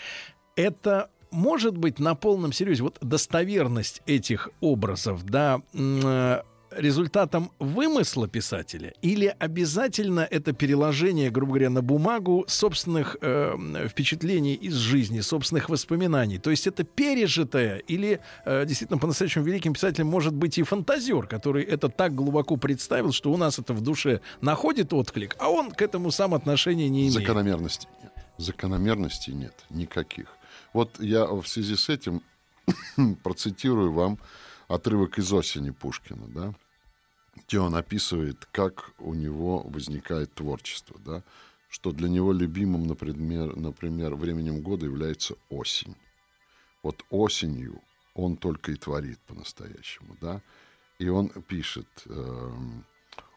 Это 0.55 1.09
может 1.31 1.75
быть 1.75 1.97
на 1.97 2.13
полном 2.13 2.53
серьезе, 2.53 2.83
вот 2.83 2.99
достоверность 3.01 4.03
этих 4.05 4.49
образов, 4.59 5.23
да, 5.25 5.61
э, 5.73 6.41
результатом 6.75 7.51
вымысла 7.59 8.27
писателя 8.27 8.93
или 9.01 9.33
обязательно 9.39 10.21
это 10.21 10.53
переложение, 10.53 11.29
грубо 11.29 11.53
говоря, 11.53 11.69
на 11.69 11.81
бумагу 11.81 12.45
собственных 12.47 13.17
э, 13.21 13.87
впечатлений 13.89 14.53
из 14.53 14.75
жизни, 14.75 15.21
собственных 15.21 15.69
воспоминаний? 15.69 16.37
То 16.37 16.51
есть 16.51 16.67
это 16.67 16.83
пережитое 16.83 17.77
или 17.77 18.19
э, 18.45 18.65
действительно 18.65 18.99
по-настоящему 18.99 19.45
великим 19.45 19.73
писателем 19.73 20.07
может 20.07 20.33
быть 20.33 20.57
и 20.57 20.63
фантазер, 20.63 21.27
который 21.27 21.63
это 21.63 21.89
так 21.89 22.15
глубоко 22.15 22.57
представил, 22.57 23.11
что 23.11 23.31
у 23.31 23.37
нас 23.37 23.59
это 23.59 23.73
в 23.73 23.81
душе 23.81 24.21
находит 24.41 24.93
отклик, 24.93 25.35
а 25.39 25.49
он 25.49 25.71
к 25.71 25.81
этому 25.81 26.11
сам 26.11 26.33
отношения 26.33 26.89
не 26.89 27.01
имеет? 27.01 27.13
Закономерности. 27.13 27.87
Закономерностей 28.37 29.33
нет 29.33 29.53
никаких. 29.69 30.27
Вот 30.73 30.99
я 30.99 31.25
в 31.25 31.45
связи 31.45 31.75
с 31.75 31.89
этим 31.89 32.21
процитирую 33.23 33.91
вам 33.91 34.19
отрывок 34.67 35.17
из 35.17 35.31
осени 35.33 35.71
Пушкина, 35.71 36.27
да, 36.27 36.53
где 37.51 37.59
он 37.59 37.75
описывает, 37.75 38.47
как 38.53 38.93
у 38.97 39.13
него 39.13 39.59
возникает 39.63 40.33
творчество, 40.33 40.97
да, 41.03 41.21
что 41.67 41.91
для 41.91 42.07
него 42.07 42.31
любимым, 42.31 42.87
например, 42.87 43.57
например, 43.57 44.15
временем 44.15 44.61
года 44.61 44.85
является 44.85 45.35
осень. 45.49 45.97
Вот 46.81 47.03
осенью 47.09 47.81
он 48.13 48.37
только 48.37 48.71
и 48.71 48.75
творит 48.75 49.19
по-настоящему, 49.27 50.15
да, 50.21 50.41
и 50.97 51.09
он 51.09 51.27
пишет, 51.27 51.89
э, 52.05 52.51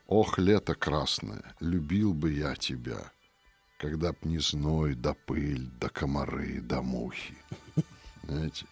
«Ох, 0.06 0.38
лето 0.38 0.76
красное, 0.76 1.56
любил 1.58 2.14
бы 2.14 2.32
я 2.32 2.54
тебя, 2.54 3.10
когда 3.78 4.12
б 4.12 4.18
не 4.22 4.38
зной, 4.38 4.94
да 4.94 5.14
пыль, 5.26 5.68
да 5.80 5.88
комары, 5.88 6.60
да 6.60 6.82
мухи». 6.82 7.36
Знаете? 8.22 8.66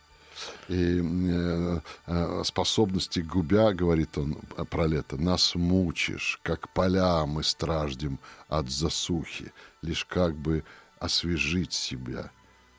И 0.68 1.00
э, 1.02 1.80
э, 2.06 2.42
способности 2.44 3.20
губя, 3.20 3.72
говорит 3.72 4.16
он 4.18 4.34
про 4.70 4.86
лето, 4.86 5.16
нас 5.16 5.54
мучишь, 5.54 6.40
как 6.42 6.68
поля 6.70 7.26
мы 7.26 7.42
страждем 7.42 8.18
от 8.48 8.70
засухи, 8.70 9.52
лишь 9.82 10.04
как 10.04 10.34
бы 10.36 10.64
освежить 10.98 11.72
себя. 11.72 12.30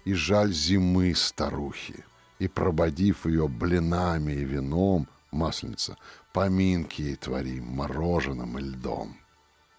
И 0.06 0.14
жаль 0.14 0.52
зимы 0.52 1.16
старухи, 1.16 2.04
и 2.40 2.48
прободив 2.48 3.26
ее 3.26 3.48
блинами 3.48 4.34
и 4.34 4.44
вином, 4.44 5.08
масленица, 5.32 5.98
поминки 6.34 7.02
ей 7.02 7.16
творим 7.16 7.66
мороженым 7.66 8.58
и 8.58 8.62
льдом. 8.62 9.18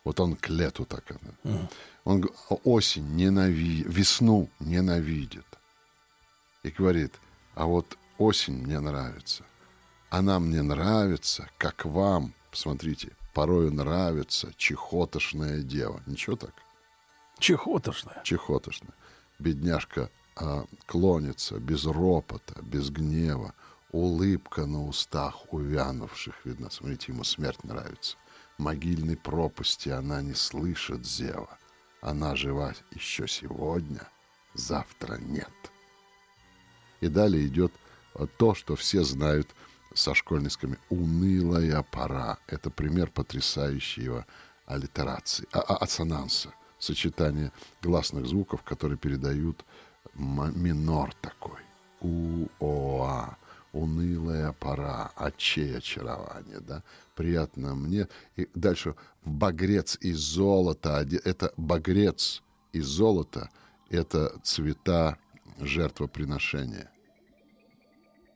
Вот 0.05 0.21
он 0.21 0.37
к 0.37 0.49
лету 0.49 0.85
так 0.85 1.11
это. 1.11 1.69
Он 2.05 2.29
осень 2.65 3.17
ненавидит, 3.17 3.87
весну 3.89 4.51
ненавидит. 4.61 5.47
И 6.63 6.71
говорит, 6.71 7.15
а 7.55 7.67
вот 7.67 7.99
осень 8.19 8.63
мне 8.63 8.81
нравится. 8.81 9.45
Она 10.11 10.39
мне 10.39 10.63
нравится, 10.63 11.49
как 11.59 11.85
вам, 11.85 12.35
посмотрите, 12.51 13.13
порою 13.33 13.73
нравится 13.73 14.53
чехотошная 14.57 15.63
дева. 15.63 16.03
Ничего 16.07 16.37
так? 16.37 16.55
Чехотошная? 17.39 18.23
Чехотошная. 18.23 18.95
Бедняжка 19.39 20.11
а, 20.37 20.65
клонится 20.87 21.59
без 21.59 21.85
ропота, 21.85 22.61
без 22.63 22.91
гнева. 22.91 23.55
Улыбка 23.91 24.67
на 24.67 24.85
устах 24.85 25.53
увянувших 25.53 26.45
видно. 26.45 26.71
Смотрите, 26.71 27.13
ему 27.13 27.25
смерть 27.25 27.63
нравится. 27.65 28.17
Могильной 28.59 29.17
пропасти 29.17 29.89
она 29.89 30.23
не 30.23 30.35
слышит 30.35 31.05
зева. 31.05 31.59
Она 32.01 32.37
жива 32.37 32.75
еще 32.93 33.27
сегодня, 33.27 34.07
завтра 34.55 35.17
нет. 35.17 35.51
И 37.05 37.09
далее 37.09 37.47
идет 37.47 37.71
то, 38.39 38.55
что 38.55 38.77
все 38.77 39.05
знают 39.05 39.55
со 39.93 40.15
школьниками. 40.15 40.79
Унылая 40.89 41.83
пора. 41.83 42.39
Это 42.47 42.71
пример 42.71 43.11
потрясающего 43.11 44.25
аллитерации, 44.65 45.47
а, 45.53 45.61
а, 45.61 45.77
ассонанса, 45.77 46.55
сочетание 46.79 47.53
гласных 47.83 48.27
звуков, 48.27 48.63
которые 48.63 48.97
передают 48.97 49.67
минор 50.15 51.13
такой. 51.21 51.61
У-о-а. 52.01 53.37
Унылая 53.75 54.53
пора, 54.53 55.11
очей 55.17 55.77
очарование, 55.77 56.61
да, 56.61 56.83
приятно 57.17 57.75
мне. 57.75 58.09
И 58.37 58.49
дальше 58.55 58.95
багрец 59.25 59.99
из 60.01 60.19
золота, 60.19 61.07
это 61.25 61.53
багрец 61.59 62.43
из 62.73 62.87
золота, 62.87 63.51
это 63.91 64.39
цвета 64.43 65.19
жертвоприношения. 65.59 66.94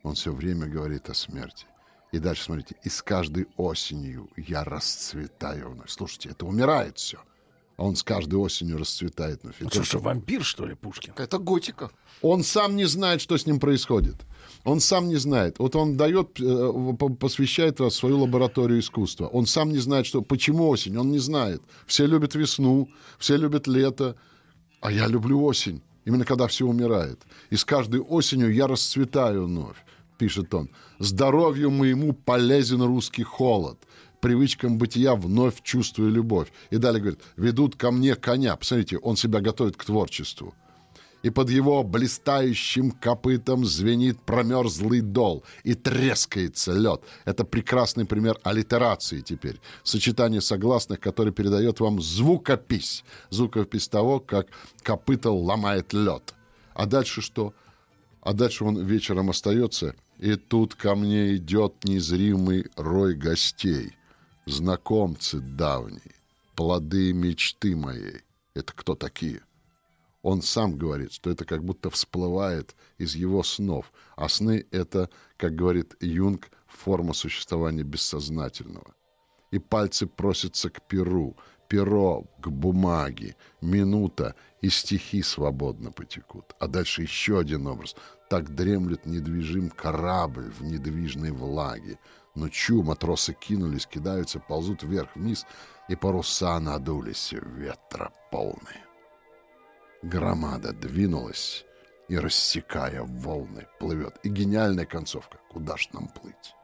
Он 0.08 0.14
все 0.14 0.32
время 0.32 0.66
говорит 0.66 1.10
о 1.10 1.14
смерти. 1.14 1.66
И 2.12 2.18
дальше, 2.18 2.44
смотрите, 2.44 2.76
и 2.82 2.88
с 2.88 3.02
каждой 3.02 3.46
осенью 3.58 4.30
я 4.38 4.64
расцветаю 4.64 5.70
вновь. 5.70 5.90
Слушайте, 5.90 6.30
это 6.30 6.46
умирает 6.46 6.96
все. 6.96 7.18
А 7.76 7.84
он 7.84 7.94
с 7.94 8.02
каждой 8.02 8.36
осенью 8.36 8.78
расцветает 8.78 9.42
вновь. 9.42 9.56
Ну, 9.60 9.68
что, 9.68 9.84
что, 9.84 9.98
вампир, 9.98 10.42
что 10.42 10.64
ли, 10.64 10.74
Пушкин? 10.74 11.12
Это 11.18 11.36
готика. 11.36 11.90
Он 12.22 12.42
сам 12.42 12.74
не 12.74 12.86
знает, 12.86 13.20
что 13.20 13.36
с 13.36 13.44
ним 13.44 13.60
происходит. 13.60 14.16
Он 14.64 14.80
сам 14.80 15.08
не 15.08 15.16
знает. 15.16 15.58
Вот 15.58 15.76
он 15.76 15.98
дает, 15.98 16.40
э, 16.40 16.94
посвящает 17.20 17.78
вас 17.78 17.92
в 17.92 17.96
свою 17.96 18.20
лабораторию 18.20 18.80
искусства. 18.80 19.26
Он 19.26 19.44
сам 19.44 19.68
не 19.68 19.78
знает, 19.78 20.06
что, 20.06 20.22
почему 20.22 20.68
осень. 20.68 20.96
Он 20.96 21.12
не 21.12 21.18
знает. 21.18 21.60
Все 21.86 22.06
любят 22.06 22.34
весну, 22.34 22.88
все 23.18 23.36
любят 23.36 23.66
лето. 23.66 24.16
А 24.80 24.90
я 24.90 25.06
люблю 25.06 25.44
осень. 25.44 25.82
Именно 26.06 26.24
когда 26.24 26.46
все 26.46 26.64
умирает. 26.64 27.20
И 27.50 27.56
с 27.56 27.64
каждой 27.66 28.00
осенью 28.00 28.54
я 28.54 28.66
расцветаю 28.66 29.44
вновь 29.44 29.76
пишет 30.18 30.52
он, 30.52 30.70
«Здоровью 30.98 31.70
моему 31.70 32.12
полезен 32.12 32.82
русский 32.82 33.22
холод, 33.22 33.78
привычкам 34.20 34.76
бытия 34.76 35.14
вновь 35.14 35.62
чувствую 35.62 36.10
любовь». 36.10 36.52
И 36.70 36.76
далее 36.76 37.00
говорит, 37.00 37.20
«Ведут 37.36 37.76
ко 37.76 37.90
мне 37.90 38.14
коня». 38.14 38.56
Посмотрите, 38.56 38.98
он 38.98 39.16
себя 39.16 39.40
готовит 39.40 39.76
к 39.76 39.84
творчеству. 39.84 40.54
И 41.22 41.30
под 41.30 41.50
его 41.50 41.82
блистающим 41.82 42.92
копытом 42.92 43.64
звенит 43.64 44.20
промерзлый 44.20 45.00
дол, 45.00 45.42
и 45.64 45.74
трескается 45.74 46.72
лед. 46.72 47.02
Это 47.24 47.44
прекрасный 47.44 48.04
пример 48.04 48.38
аллитерации 48.44 49.20
теперь. 49.20 49.60
Сочетание 49.82 50.40
согласных, 50.40 51.00
которое 51.00 51.32
передает 51.32 51.80
вам 51.80 52.00
звукопись. 52.00 53.04
Звукопись 53.30 53.88
того, 53.88 54.20
как 54.20 54.46
копыта 54.82 55.30
ломает 55.30 55.92
лед. 55.92 56.34
А 56.74 56.86
дальше 56.86 57.20
что? 57.20 57.52
А 58.20 58.32
дальше 58.32 58.64
он 58.64 58.78
вечером 58.84 59.30
остается 59.30 59.96
и 60.18 60.34
тут 60.36 60.74
ко 60.74 60.94
мне 60.94 61.36
идет 61.36 61.84
незримый 61.84 62.66
рой 62.76 63.14
гостей, 63.14 63.96
знакомцы 64.46 65.38
давние, 65.40 66.14
плоды 66.54 67.12
мечты 67.12 67.76
моей. 67.76 68.22
Это 68.54 68.72
кто 68.72 68.94
такие? 68.94 69.42
Он 70.22 70.42
сам 70.42 70.76
говорит, 70.76 71.12
что 71.12 71.30
это 71.30 71.44
как 71.44 71.62
будто 71.64 71.90
всплывает 71.90 72.74
из 72.98 73.14
его 73.14 73.42
снов, 73.44 73.92
а 74.16 74.28
сны— 74.28 74.66
это, 74.72 75.08
как 75.36 75.54
говорит 75.54 75.94
Юнг, 76.00 76.50
форма 76.66 77.14
существования 77.14 77.84
бессознательного. 77.84 78.94
И 79.52 79.58
пальцы 79.58 80.06
просятся 80.06 80.68
к 80.68 80.86
перу, 80.88 81.36
перо 81.68 82.24
к 82.40 82.48
бумаге, 82.48 83.36
минута, 83.60 84.34
и 84.60 84.68
стихи 84.68 85.22
свободно 85.22 85.92
потекут. 85.92 86.54
А 86.58 86.66
дальше 86.66 87.02
еще 87.02 87.38
один 87.38 87.66
образ. 87.68 87.94
Так 88.28 88.54
дремлет 88.54 89.06
недвижим 89.06 89.70
корабль 89.70 90.50
в 90.50 90.62
недвижной 90.62 91.30
влаге. 91.30 91.98
Ночью 92.34 92.82
матросы 92.82 93.32
кинулись, 93.32 93.86
кидаются, 93.86 94.38
ползут 94.38 94.82
вверх-вниз, 94.82 95.46
и 95.88 95.96
паруса 95.96 96.60
надулись, 96.60 97.32
ветра 97.32 98.12
полные. 98.30 98.84
Громада 100.02 100.72
двинулась 100.72 101.64
и, 102.08 102.18
рассекая 102.18 103.02
волны, 103.02 103.66
плывет. 103.80 104.18
И 104.22 104.28
гениальная 104.28 104.86
концовка. 104.86 105.38
Куда 105.50 105.76
ж 105.76 105.88
нам 105.92 106.08
плыть? 106.08 106.54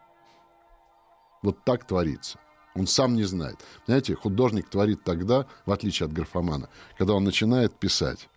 Вот 1.43 1.65
так 1.65 1.87
творится. 1.87 2.39
Он 2.75 2.87
сам 2.87 3.15
не 3.15 3.25
знает. 3.25 3.57
Знаете, 3.87 4.15
художник 4.15 4.69
творит 4.69 5.03
тогда, 5.05 5.47
в 5.65 5.73
отличие 5.73 6.07
от 6.07 6.13
графомана, 6.13 6.69
когда 6.99 7.15
он 7.15 7.25
начинает 7.25 7.75
писать 7.79 8.29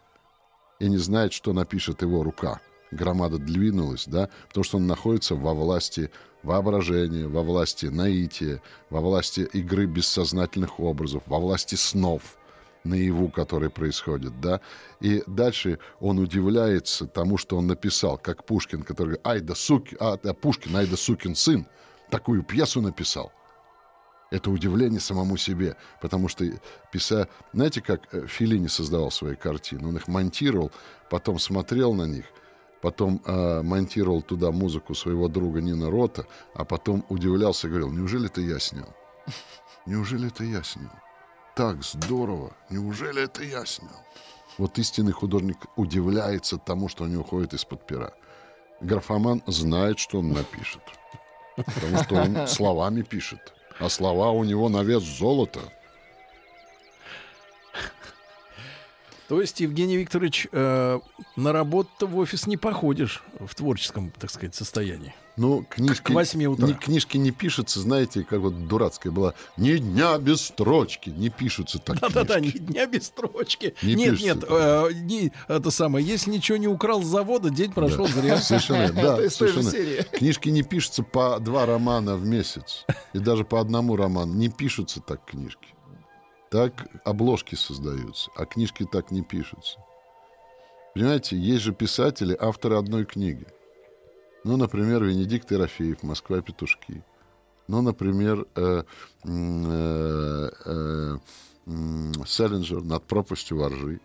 и 0.79 0.89
не 0.89 0.98
знает, 0.98 1.34
что 1.34 1.53
напишет 1.53 2.01
его 2.01 2.24
рука. 2.24 2.60
Громада 2.91 3.38
двинулась, 3.38 4.06
да, 4.08 4.29
потому 4.48 4.63
что 4.63 4.77
он 4.77 4.88
находится 4.88 5.36
во 5.36 5.53
власти 5.53 6.10
воображения, 6.44 7.27
во 7.27 7.44
власти 7.44 7.88
наития, 7.88 8.62
во 8.89 9.01
власти 9.01 9.41
игры 9.53 9.86
бессознательных 9.86 10.79
образов, 10.79 11.24
во 11.25 11.39
власти 11.39 11.75
снов 11.75 12.38
наяву, 12.84 13.29
которые 13.29 13.70
происходят, 13.70 14.39
да. 14.39 14.62
И 15.01 15.24
дальше 15.27 15.79
он 16.00 16.20
удивляется 16.20 17.06
тому, 17.06 17.38
что 17.38 17.58
он 17.58 17.67
написал, 17.67 18.17
как 18.17 18.46
Пушкин, 18.46 18.84
который 18.84 19.08
говорит, 19.08 19.27
ай 19.27 19.41
да 19.41 19.56
сукин, 19.56 19.98
а, 20.00 20.17
да, 20.22 20.34
Пушкин, 20.34 20.75
ай 20.75 20.88
да 20.88 20.96
сукин 20.96 21.36
сын, 21.36 21.67
такую 22.10 22.44
пьесу 22.44 22.82
написал. 22.82 23.32
Это 24.29 24.51
удивление 24.51 25.00
самому 25.00 25.38
себе, 25.38 25.77
потому 26.01 26.27
что 26.27 26.46
писа... 26.91 27.29
Знаете, 27.53 27.82
как 27.82 28.13
э, 28.13 28.27
Филини 28.27 28.67
создавал 28.67 29.10
свои 29.10 29.36
картины? 29.36 29.88
Он 29.88 29.96
их 29.96 30.10
монтировал, 30.10 30.72
потом 31.10 31.39
смотрел 31.39 31.94
на 31.94 32.03
них, 32.03 32.25
потом 32.81 33.22
э, 33.25 33.62
монтировал 33.62 34.22
туда 34.22 34.51
музыку 34.51 34.96
своего 34.96 35.27
друга 35.27 35.62
Нина 35.62 35.89
Рота, 35.89 36.25
а 36.53 36.65
потом 36.65 37.05
удивлялся 37.10 37.67
и 37.67 37.69
говорил, 37.69 37.91
неужели 37.91 38.27
это 38.27 38.41
я 38.41 38.60
снял? 38.60 38.93
Неужели 39.86 40.27
это 40.27 40.43
я 40.43 40.63
снял? 40.63 40.91
Так 41.55 41.84
здорово! 41.84 42.51
Неужели 42.69 43.24
это 43.24 43.43
я 43.43 43.65
снял? 43.65 44.05
Вот 44.57 44.77
истинный 44.79 45.13
художник 45.13 45.57
удивляется 45.75 46.57
тому, 46.57 46.89
что 46.89 47.03
у 47.03 47.07
него 47.07 47.22
уходит 47.22 47.53
из-под 47.53 47.86
пера. 47.86 48.12
Графоман 48.81 49.41
знает, 49.48 50.00
что 50.00 50.19
он 50.19 50.34
напишет. 50.34 50.81
Потому 51.55 52.03
что 52.03 52.15
он 52.15 52.48
словами 52.48 53.01
пишет 53.01 53.53
а 53.79 53.89
слова 53.89 54.31
у 54.31 54.43
него 54.43 54.69
на 54.69 54.84
вес 54.84 55.03
золота. 55.03 55.60
То 59.27 59.41
есть, 59.41 59.60
Евгений 59.60 59.98
Викторович, 59.98 60.48
э, 60.51 61.00
на 61.36 61.51
работу 61.51 62.07
в 62.07 62.17
офис 62.17 62.48
не 62.48 62.55
походишь 62.55 63.24
в 63.39 63.53
творческом, 63.55 64.12
так 64.17 64.31
сказать, 64.31 64.55
состоянии. 64.55 65.13
Ну, 65.36 65.65
книжки, 65.69 66.01
к 66.01 66.10
8 66.10 66.46
утра. 66.46 66.65
Не, 66.65 66.74
книжки 66.74 67.17
не 67.17 67.31
пишутся, 67.31 67.79
знаете, 67.79 68.24
как 68.24 68.39
вот 68.39 68.67
дурацкая 68.67 69.12
была. 69.12 69.36
Ни 69.55 69.77
дня 69.77 70.17
без 70.17 70.41
строчки 70.41 71.12
не 71.12 71.29
пишутся 71.29 71.77
так 71.77 72.00
Да-да-да, 72.00 72.39
ни 72.39 72.50
дня 72.50 72.88
без 72.88 73.07
строчки. 73.07 73.75
Не 73.84 73.93
нет, 73.93 74.12
пишутся. 74.13 74.36
нет, 74.36 74.46
э, 74.50 74.89
не, 74.93 75.31
это 75.48 75.69
самое, 75.69 76.05
если 76.05 76.31
ничего 76.31 76.57
не 76.57 76.67
украл 76.67 77.03
с 77.03 77.07
завода, 77.07 77.51
день 77.51 77.72
прошел 77.72 78.07
да. 78.07 78.13
зря. 78.13 78.38
Совершенно, 78.38 78.91
да, 78.93 79.17
совершенно. 79.29 80.03
Книжки 80.05 80.50
не 80.50 80.63
пишутся 80.63 81.03
по 81.03 81.38
два 81.39 81.67
романа 81.67 82.15
в 82.15 82.25
месяц. 82.25 82.86
И 83.13 83.19
даже 83.19 83.43
по 83.43 83.60
одному 83.60 83.96
роману. 83.96 84.34
Не 84.34 84.50
пишутся 84.50 85.01
так 85.01 85.24
книжки. 85.25 85.76
Так 86.50 86.88
обложки 87.04 87.56
создаются, 87.56 88.32
а 88.36 88.46
книжки 88.46 88.86
так 88.89 89.12
не 89.12 89.22
пишутся. 89.22 89.80
Понимаете, 90.94 91.38
есть 91.38 91.63
же 91.63 91.74
писатели, 91.74 92.36
авторы 92.39 92.77
одной 92.77 93.06
книги. 93.06 93.46
Ну, 94.44 94.56
например, 94.56 95.04
Венедикт 95.04 95.51
Ерофеев 95.51 96.04
«Москва. 96.04 96.42
Петушки». 96.42 97.04
Ну, 97.68 97.82
например, 97.82 98.48
э, 98.55 98.83
э, 99.25 100.50
э, 100.66 101.18
Селлинджер 102.25 102.81
«Над 102.81 103.03
пропастью 103.03 103.57
воржи». 103.57 104.00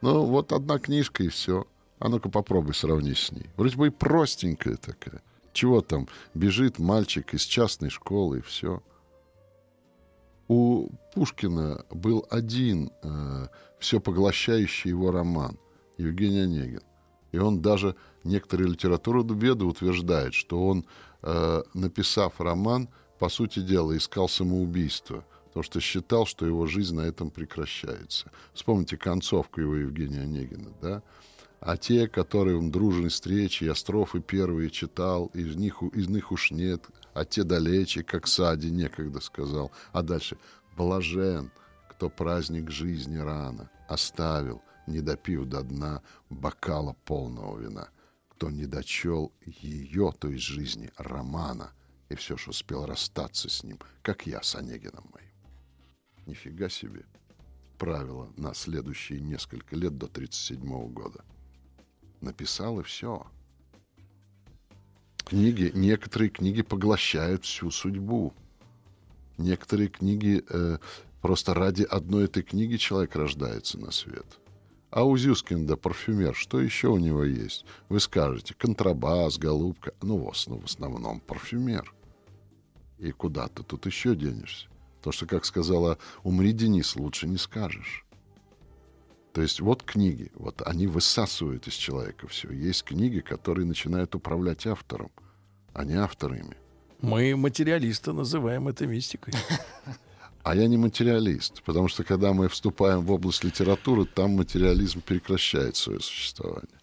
Ну, 0.00 0.24
вот 0.24 0.52
одна 0.52 0.78
книжка 0.78 1.24
и 1.24 1.28
все. 1.28 1.66
А 1.98 2.08
ну-ка 2.08 2.30
попробуй 2.30 2.74
сравнить 2.74 3.18
с 3.18 3.32
ней. 3.32 3.50
Вроде 3.56 3.76
бы 3.76 3.88
и 3.88 3.90
простенькая 3.90 4.76
такая. 4.76 5.22
Чего 5.52 5.80
там? 5.80 6.08
Бежит 6.34 6.78
мальчик 6.78 7.34
из 7.34 7.42
частной 7.42 7.90
школы 7.90 8.38
и 8.38 8.42
все 8.42 8.80
у 10.50 10.88
Пушкина 11.14 11.84
был 11.90 12.26
один 12.28 12.90
э, 13.04 13.46
все 13.78 14.00
поглощающий 14.00 14.90
его 14.90 15.12
роман 15.12 15.56
Евгений 15.96 16.40
Онегин. 16.40 16.82
И 17.30 17.38
он 17.38 17.62
даже 17.62 17.94
некоторые 18.24 18.68
литературоведы 18.68 19.64
утверждает, 19.64 20.34
что 20.34 20.66
он, 20.66 20.86
э, 21.22 21.62
написав 21.72 22.40
роман, 22.40 22.88
по 23.20 23.28
сути 23.28 23.60
дела, 23.60 23.96
искал 23.96 24.28
самоубийство, 24.28 25.24
потому 25.44 25.62
что 25.62 25.78
считал, 25.78 26.26
что 26.26 26.44
его 26.46 26.66
жизнь 26.66 26.96
на 26.96 27.02
этом 27.02 27.30
прекращается. 27.30 28.32
Вспомните 28.52 28.96
концовку 28.96 29.60
его 29.60 29.76
Евгения 29.76 30.22
Онегина, 30.22 30.72
да? 30.82 31.02
А 31.60 31.76
те, 31.76 32.08
которые 32.08 32.58
он 32.58 32.72
дружной 32.72 33.10
встречи, 33.10 33.62
я 33.62 33.76
строфы 33.76 34.18
первые 34.18 34.70
читал, 34.70 35.26
из 35.32 35.54
них, 35.54 35.80
из 35.92 36.08
них 36.08 36.32
уж 36.32 36.50
нет, 36.50 36.82
а 37.14 37.24
те 37.24 37.44
далече, 37.44 38.02
как 38.02 38.26
Сади 38.26 38.70
некогда 38.70 39.20
сказал. 39.20 39.72
А 39.92 40.02
дальше 40.02 40.38
«Блажен, 40.76 41.50
кто 41.88 42.08
праздник 42.08 42.70
жизни 42.70 43.18
рано 43.18 43.70
оставил, 43.88 44.62
не 44.86 45.00
допив 45.00 45.46
до 45.46 45.62
дна 45.62 46.02
бокала 46.30 46.96
полного 47.04 47.58
вина, 47.58 47.88
кто 48.30 48.50
не 48.50 48.66
дочел 48.66 49.32
ее, 49.44 50.12
то 50.18 50.28
есть 50.28 50.44
жизни, 50.44 50.90
романа, 50.96 51.72
и 52.08 52.14
все 52.14 52.36
ж 52.36 52.48
успел 52.48 52.86
расстаться 52.86 53.48
с 53.48 53.62
ним, 53.64 53.78
как 54.02 54.26
я 54.26 54.42
с 54.42 54.54
Онегином 54.54 55.04
моим». 55.12 55.30
Нифига 56.26 56.68
себе. 56.68 57.04
Правило 57.78 58.30
на 58.36 58.54
следующие 58.54 59.20
несколько 59.20 59.74
лет 59.74 59.96
до 59.96 60.06
1937 60.06 60.92
года 60.92 61.24
написал 62.20 62.78
и 62.80 62.82
все. 62.82 63.26
Книги, 65.30 65.70
некоторые 65.74 66.28
книги 66.28 66.60
поглощают 66.60 67.44
всю 67.44 67.70
судьбу. 67.70 68.34
Некоторые 69.38 69.88
книги 69.88 70.42
э, 70.48 70.78
просто 71.22 71.54
ради 71.54 71.84
одной 71.84 72.24
этой 72.24 72.42
книги 72.42 72.76
человек 72.78 73.14
рождается 73.14 73.78
на 73.78 73.92
свет. 73.92 74.26
А 74.90 75.04
у 75.04 75.16
Зюскинда 75.16 75.76
парфюмер, 75.76 76.34
что 76.34 76.60
еще 76.60 76.88
у 76.88 76.98
него 76.98 77.22
есть? 77.22 77.64
Вы 77.88 78.00
скажете, 78.00 78.54
контрабас, 78.54 79.38
голубка. 79.38 79.94
Ну, 80.02 80.16
в 80.16 80.28
основном, 80.28 80.66
в 80.66 80.68
основном 80.68 81.20
парфюмер. 81.20 81.94
И 82.98 83.12
куда 83.12 83.46
ты 83.46 83.62
тут 83.62 83.86
еще 83.86 84.16
денешься? 84.16 84.66
То, 85.00 85.12
что, 85.12 85.26
как 85.26 85.44
сказала 85.44 85.98
«Умри, 86.24 86.52
Денис», 86.52 86.96
лучше 86.96 87.28
не 87.28 87.36
скажешь. 87.36 88.04
То 89.32 89.42
есть 89.42 89.60
вот 89.60 89.82
книги, 89.82 90.30
вот 90.34 90.62
они 90.66 90.86
высасывают 90.86 91.68
из 91.68 91.74
человека 91.74 92.26
все. 92.26 92.50
Есть 92.50 92.84
книги, 92.84 93.20
которые 93.20 93.66
начинают 93.66 94.14
управлять 94.14 94.66
автором, 94.66 95.10
а 95.72 95.84
не 95.84 95.94
авторами. 95.94 96.56
Мы 97.00 97.36
материалисты 97.36 98.12
называем 98.12 98.68
это 98.68 98.86
мистикой. 98.86 99.34
А 100.42 100.54
я 100.54 100.66
не 100.68 100.78
материалист, 100.78 101.62
потому 101.64 101.88
что 101.88 102.02
когда 102.02 102.32
мы 102.32 102.48
вступаем 102.48 103.02
в 103.02 103.12
область 103.12 103.44
литературы, 103.44 104.06
там 104.06 104.36
материализм 104.36 105.02
прекращает 105.02 105.76
свое 105.76 106.00
существование 106.00 106.79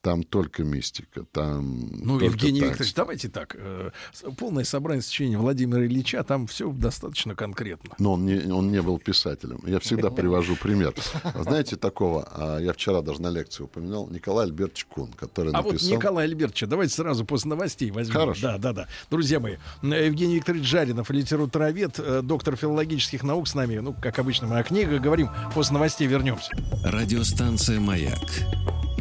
там 0.00 0.22
только 0.22 0.62
мистика, 0.62 1.24
там 1.24 1.88
Ну, 1.90 2.20
Евгений 2.20 2.60
так. 2.60 2.70
Викторович, 2.70 2.94
давайте 2.94 3.28
так. 3.28 3.56
Э, 3.58 3.90
полное 4.36 4.64
собрание 4.64 5.02
сочинений 5.02 5.36
Владимира 5.36 5.84
Ильича, 5.84 6.22
там 6.22 6.46
все 6.46 6.70
достаточно 6.70 7.34
конкретно. 7.34 7.94
Но 7.98 8.12
он 8.12 8.24
не, 8.24 8.50
он 8.52 8.70
не 8.70 8.80
был 8.80 8.98
писателем. 8.98 9.60
Я 9.66 9.80
всегда 9.80 10.10
привожу 10.10 10.56
пример. 10.56 10.94
Знаете 11.34 11.76
такого, 11.76 12.28
а, 12.30 12.58
я 12.58 12.72
вчера 12.72 13.02
даже 13.02 13.20
на 13.20 13.30
лекции 13.30 13.64
упоминал, 13.64 14.08
Николай 14.08 14.46
Альбертович 14.46 14.84
Кун, 14.84 15.12
который 15.12 15.52
а 15.52 15.62
написал... 15.62 15.70
А 15.70 15.72
вот 15.72 15.82
Николай 15.82 16.24
Альбертович, 16.26 16.68
давайте 16.68 16.94
сразу 16.94 17.24
после 17.24 17.50
новостей 17.50 17.90
возьмем. 17.90 18.20
Хорошо. 18.20 18.42
Да, 18.42 18.58
да, 18.58 18.72
да. 18.72 18.88
Друзья 19.10 19.40
мои, 19.40 19.56
Евгений 19.82 20.36
Викторович 20.36 20.64
Жаринов, 20.64 21.10
литературовед, 21.10 21.98
э, 21.98 22.22
доктор 22.22 22.56
филологических 22.56 23.24
наук 23.24 23.48
с 23.48 23.54
нами. 23.54 23.78
Ну, 23.78 23.94
как 24.00 24.18
обычно, 24.18 24.46
мы 24.46 24.58
о 24.58 24.62
книгах 24.62 25.02
говорим. 25.02 25.28
После 25.54 25.74
новостей 25.74 26.06
вернемся. 26.06 26.52
Радиостанция 26.84 27.80
«Маяк» 27.80 28.18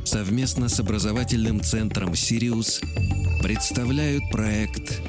совместно 0.08 0.70
с 0.70 0.80
образовательным 0.88 1.60
центром 1.60 2.16
«Сириус» 2.16 2.80
представляют 3.44 4.24
проект 4.32 5.02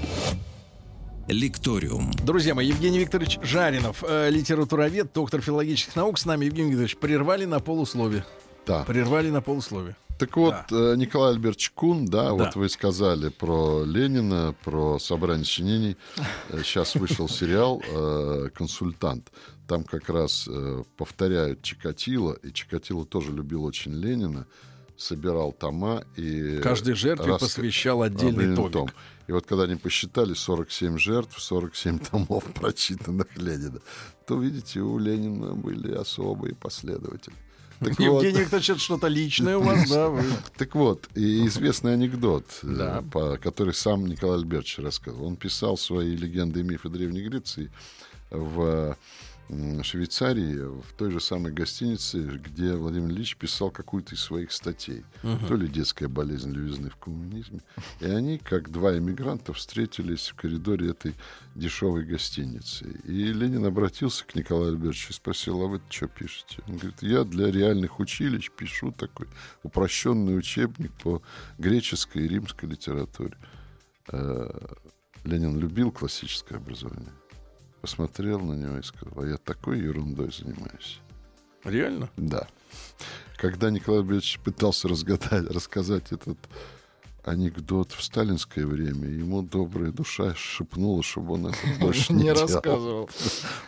Лекториум. 1.29 2.11
Друзья 2.25 2.57
мои, 2.57 2.67
Евгений 2.67 2.99
Викторович 2.99 3.39
Жаринов, 3.45 4.03
э, 4.03 4.29
литературовед, 4.29 5.13
доктор 5.15 5.41
филологических 5.41 5.95
наук. 5.95 6.19
С 6.19 6.27
нами, 6.27 6.47
Евгений 6.47 6.71
Викторович, 6.71 6.97
прервали 6.97 7.45
на 7.45 7.61
полуслове. 7.61 8.25
Да. 8.67 8.83
Прервали 8.83 9.31
на 9.31 9.41
полуслове. 9.41 9.95
Так 10.19 10.37
вот, 10.37 10.57
да. 10.69 10.95
Э, 10.95 10.97
Николай 10.97 11.35
Альбертович 11.35 11.71
Кун, 11.71 12.07
да, 12.07 12.25
да, 12.25 12.33
вот 12.33 12.57
вы 12.57 12.69
сказали 12.69 13.29
про 13.29 13.85
Ленина, 13.85 14.57
про 14.65 14.99
собрание 14.99 15.45
сочинений. 15.45 15.97
Сейчас 16.65 16.97
э, 16.97 16.99
вышел 16.99 17.29
сериал 17.29 17.81
э, 17.87 18.49
«Консультант». 18.53 19.31
Там 19.69 19.85
как 19.85 20.09
раз 20.09 20.49
повторяют 20.97 21.63
Чикатило, 21.63 22.33
и 22.33 22.53
Чикатило 22.53 23.05
тоже 23.07 23.31
любил 23.31 23.63
очень 23.65 23.93
Ленина, 23.93 24.49
собирал 24.99 25.53
тома 25.53 26.05
и... 26.17 26.61
Каждой 26.63 26.95
жертве 26.95 27.33
рас... 27.33 27.41
посвящал 27.41 28.03
отдельный 28.03 28.55
том. 28.55 28.71
том. 28.71 28.91
И 29.29 29.33
вот 29.33 29.47
когда 29.47 29.65
они 29.65 29.77
посчитали 29.77 30.35
47 30.35 30.99
жертв, 30.99 31.41
47 31.41 31.99
томов 32.11 32.45
прочитанных 32.55 33.29
Ленина, 33.37 33.81
то, 34.27 34.39
видите, 34.39 34.81
у 34.81 34.99
Ленина 34.99 35.55
были 35.55 35.95
особые 35.95 36.55
последователи. 36.55 37.35
Так 37.79 37.91
Евгений 38.01 38.33
вот. 38.33 38.41
Викторович, 38.41 38.81
что-то 38.81 39.07
личное 39.07 39.57
у 39.57 39.63
вас, 39.63 39.89
да? 39.89 40.09
Вы... 40.09 40.25
Так 40.57 40.75
вот, 40.75 41.09
и 41.15 41.47
известный 41.47 41.95
анекдот, 41.95 42.45
э, 42.63 42.67
да. 42.67 43.05
по, 43.13 43.37
который 43.37 43.75
сам 43.75 44.07
Николай 44.07 44.39
Альбертович 44.39 44.81
рассказывал. 44.81 45.27
Он 45.27 45.37
писал 45.37 45.77
свои 45.77 46.17
легенды 46.17 46.61
и 46.61 46.63
мифы 46.65 46.89
Древней 46.89 47.23
Греции 47.23 47.71
в 48.31 48.97
Швейцарии, 49.83 50.57
в 50.59 50.93
той 50.97 51.11
же 51.11 51.21
самой 51.21 51.53
гостинице, 51.53 52.21
где 52.45 52.75
Владимир 52.75 53.11
Ильич 53.11 53.37
писал 53.37 53.71
какую-то 53.71 54.15
из 54.15 54.21
своих 54.21 54.53
статей. 54.53 55.05
Uh-huh. 55.23 55.49
То 55.49 55.57
ли 55.57 55.69
детская 55.69 56.09
болезнь 56.09 56.53
левизны 56.53 56.91
в 56.91 56.97
коммунизме. 56.97 57.61
И 58.01 58.05
они, 58.05 58.39
как 58.39 58.71
два 58.71 58.99
эмигранта, 58.99 59.55
встретились 59.55 60.29
в 60.29 60.35
коридоре 60.35 60.91
этой 60.91 61.15
дешевой 61.55 62.05
гостиницы. 62.05 62.85
И 63.05 63.33
Ленин 63.33 63.65
обратился 63.65 64.27
к 64.27 64.35
Николаю 64.35 64.73
Альбертовичу 64.73 65.11
и 65.11 65.15
спросил, 65.15 65.63
а 65.63 65.67
вы 65.67 65.81
что 65.89 66.09
пишете? 66.09 66.63
Он 66.69 66.77
говорит, 66.77 67.03
я 67.03 67.25
для 67.25 67.51
реальных 67.51 68.01
училищ 68.01 68.51
пишу 68.51 68.93
такой 68.93 69.29
упрощенный 69.63 70.37
учебник 70.37 70.93
по 71.03 71.23
греческой 71.57 72.25
и 72.25 72.29
римской 72.29 72.69
литературе. 72.69 73.37
Э, 74.13 74.51
Ленин 75.25 75.59
любил 75.59 75.91
классическое 75.91 76.59
образование 76.59 77.13
посмотрел 77.81 78.41
на 78.41 78.55
него 78.55 78.79
и 78.79 78.83
сказал, 78.83 79.23
а 79.23 79.27
я 79.27 79.37
такой 79.37 79.81
ерундой 79.81 80.31
занимаюсь. 80.33 81.01
Реально? 81.65 82.09
Да. 82.17 82.47
Когда 83.37 83.71
Николай 83.71 84.03
Ильич 84.03 84.39
пытался 84.45 84.89
разгадать, 84.89 85.51
рассказать 85.51 86.13
этот 86.13 86.39
анекдот 87.25 87.93
в 87.93 88.03
сталинское 88.03 88.67
время, 88.67 89.09
ему 89.09 89.43
добрая 89.43 89.93
душа 89.93 90.35
шепнула, 90.35 91.03
чтобы 91.03 91.35
он 91.35 91.49
это 91.49 91.59
больше 91.81 92.13
не, 92.13 92.25
не 92.25 92.33
рассказывал. 92.33 93.09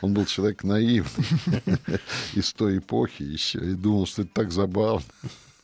Он 0.00 0.14
был 0.14 0.24
человек 0.24 0.64
наивный 0.64 1.24
из 2.34 2.52
той 2.52 2.78
эпохи 2.78 3.22
еще 3.22 3.58
и 3.58 3.74
думал, 3.74 4.06
что 4.06 4.22
это 4.22 4.32
так 4.32 4.50
забавно. 4.50 5.04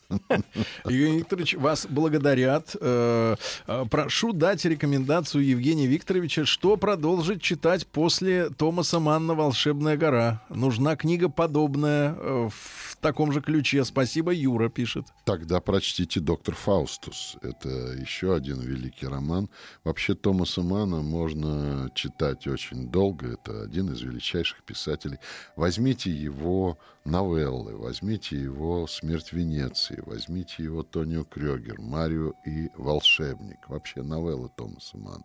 Евгений 0.85 1.19
Викторович, 1.19 1.55
вас 1.55 1.87
благодарят. 1.89 2.77
Э, 2.81 3.37
э, 3.67 3.85
прошу 3.91 4.33
дать 4.33 4.65
рекомендацию 4.65 5.45
Евгения 5.45 5.87
Викторовича, 5.87 6.45
что 6.45 6.77
продолжить 6.77 7.43
читать 7.43 7.87
после 7.87 8.51
Томаса 8.51 9.01
Манна 9.01 9.35
«Волшебная 9.35 9.97
гора». 9.97 10.43
Нужна 10.49 10.97
книга 10.97 11.29
подобная 11.29 12.15
э, 12.17 12.49
в 12.51 12.97
таком 13.01 13.33
же 13.33 13.41
ключе. 13.41 13.85
Спасибо, 13.85 14.33
Юра 14.33 14.69
пишет. 14.69 15.07
Тогда 15.25 15.61
прочтите 15.61 16.21
«Доктор 16.21 16.55
Фаустус». 16.55 17.37
Это 17.43 17.69
еще 17.69 18.35
один 18.35 18.61
великий 18.61 19.07
роман. 19.07 19.49
Вообще 19.85 20.15
Томаса 20.15 20.63
Манна 20.63 21.03
можно 21.03 21.91
читать 21.95 22.47
очень 22.47 22.89
долго. 22.89 23.33
Это 23.35 23.63
один 23.63 23.93
из 23.93 24.01
величайших 24.03 24.63
писателей. 24.63 25.19
Возьмите 25.57 26.11
его 26.11 26.79
новеллы, 27.07 27.77
возьмите 27.77 28.37
его 28.37 28.87
«Смерть 28.87 29.33
Венеции», 29.33 30.03
возьмите 30.05 30.65
его 30.65 30.83
Тонио 30.83 31.25
Крёгер, 31.25 31.81
«Марио 31.81 32.33
и 32.45 32.69
волшебник», 32.77 33.69
вообще 33.69 34.03
новеллы 34.03 34.51
Томаса 34.57 34.99
Мана. 34.99 35.25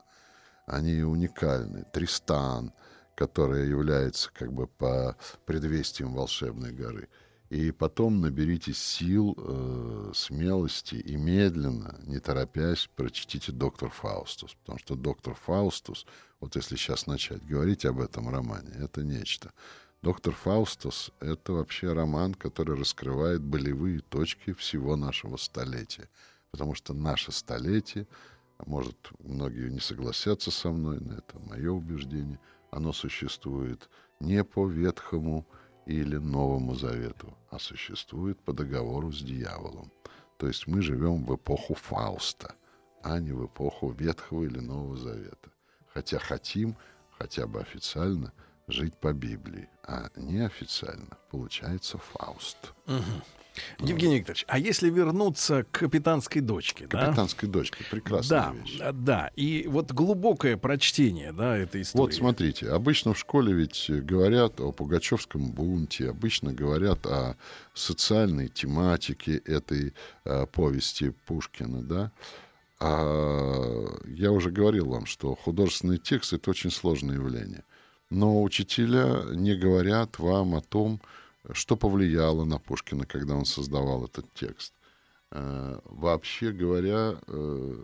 Они 0.68 1.02
уникальны. 1.02 1.84
«Тристан», 1.92 2.72
которая 3.16 3.66
является 3.66 4.32
как 4.34 4.54
бы 4.54 4.68
по 4.68 5.18
предвестиям 5.46 6.14
волшебной 6.14 6.72
горы. 6.72 7.10
И 7.50 7.72
потом 7.72 8.22
наберите 8.22 8.74
сил, 8.74 9.36
э, 9.38 10.12
смелости 10.16 10.96
и 10.96 11.18
медленно, 11.18 12.00
не 12.06 12.20
торопясь, 12.20 12.90
прочтите 12.96 13.52
«Доктор 13.52 13.90
Фаустус». 13.90 14.56
Потому 14.62 14.80
что 14.80 14.96
«Доктор 14.96 15.36
Фаустус», 15.36 16.06
вот 16.40 16.56
если 16.56 16.78
сейчас 16.78 17.08
начать 17.08 17.46
говорить 17.46 17.86
об 17.86 18.00
этом 18.00 18.30
романе, 18.30 18.72
это 18.80 19.04
нечто. 19.04 19.52
Доктор 20.04 20.34
Фаустус— 20.34 21.12
это 21.20 21.54
вообще 21.54 21.94
роман, 21.94 22.34
который 22.34 22.76
раскрывает 22.76 23.44
болевые 23.44 24.00
точки 24.00 24.52
всего 24.54 24.96
нашего 24.96 25.38
столетия. 25.38 26.10
Потому 26.50 26.74
что 26.74 26.96
наше 26.96 27.32
столетие, 27.32 28.08
может, 28.66 28.98
многие 29.20 29.70
не 29.70 29.80
согласятся 29.80 30.50
со 30.50 30.72
мной, 30.72 31.00
но 31.00 31.14
это 31.14 31.38
мое 31.38 31.72
убеждение, 31.72 32.40
оно 32.72 32.94
существует 32.94 33.90
не 34.20 34.44
по 34.44 34.68
Ветхому 34.68 35.46
или 35.86 36.18
Новому 36.18 36.74
Завету, 36.74 37.38
а 37.52 37.60
существует 37.60 38.40
по 38.40 38.54
договору 38.54 39.12
с 39.12 39.22
дьяволом. 39.22 39.92
То 40.38 40.48
есть 40.48 40.66
мы 40.66 40.82
живем 40.82 41.26
в 41.26 41.36
эпоху 41.36 41.76
Фауста, 41.76 42.56
а 43.04 43.20
не 43.20 43.34
в 43.34 43.46
эпоху 43.46 43.92
Ветхого 43.92 44.46
или 44.46 44.58
Нового 44.58 44.98
Завета. 44.98 45.52
Хотя 45.94 46.18
хотим, 46.18 46.76
хотя 47.20 47.46
бы 47.46 47.62
официально— 47.62 48.34
жить 48.68 48.96
по 48.98 49.14
Библии, 49.14 49.70
а 49.84 50.10
неофициально 50.16 51.18
получается 51.30 51.98
Фауст. 51.98 52.74
Угу. 52.88 53.22
Евгений 53.80 54.20
Викторович, 54.20 54.46
а 54.48 54.58
если 54.58 54.90
вернуться 54.90 55.64
к 55.64 55.80
капитанской 55.80 56.42
дочке? 56.42 56.88
Капитанской 56.88 57.50
да? 57.50 57.60
дочке, 57.60 57.84
прекрасная 57.90 58.40
да, 58.40 58.52
вещь. 58.54 58.80
Да, 58.94 59.32
и 59.36 59.66
вот 59.68 59.92
глубокое 59.92 60.56
прочтение 60.58 61.34
да, 61.34 61.58
этой 61.58 61.82
истории. 61.82 62.04
Вот 62.04 62.14
смотрите, 62.14 62.70
обычно 62.70 63.14
в 63.14 63.20
школе 63.20 63.54
ведь 63.54 63.90
говорят 63.90 64.60
о 64.62 64.72
Пугачевском 64.72 65.52
бунте, 65.52 66.10
обычно 66.10 66.54
говорят 66.54 67.06
о 67.06 67.36
социальной 67.74 68.48
тематике 68.48 69.38
этой 69.38 69.94
а, 70.24 70.46
повести 70.46 71.10
Пушкина, 71.26 71.84
да. 71.84 72.12
А 72.80 73.86
я 74.08 74.32
уже 74.32 74.50
говорил 74.50 74.88
вам, 74.90 75.06
что 75.06 75.36
художественный 75.36 75.98
текст— 75.98 76.34
это 76.34 76.50
очень 76.50 76.72
сложное 76.72 77.16
явление. 77.16 77.64
Но 78.12 78.44
учителя 78.44 79.24
не 79.32 79.56
говорят 79.56 80.20
вам 80.20 80.56
о 80.56 80.62
том, 80.62 81.00
что 81.54 81.78
повлияло 81.78 82.44
на 82.44 82.60
Пушкина, 82.60 83.06
когда 83.06 83.36
он 83.36 83.46
создавал 83.46 84.04
этот 84.04 84.32
текст. 84.34 84.74
Э, 85.32 85.80
вообще 85.86 86.52
говоря, 86.52 87.16
э, 87.28 87.84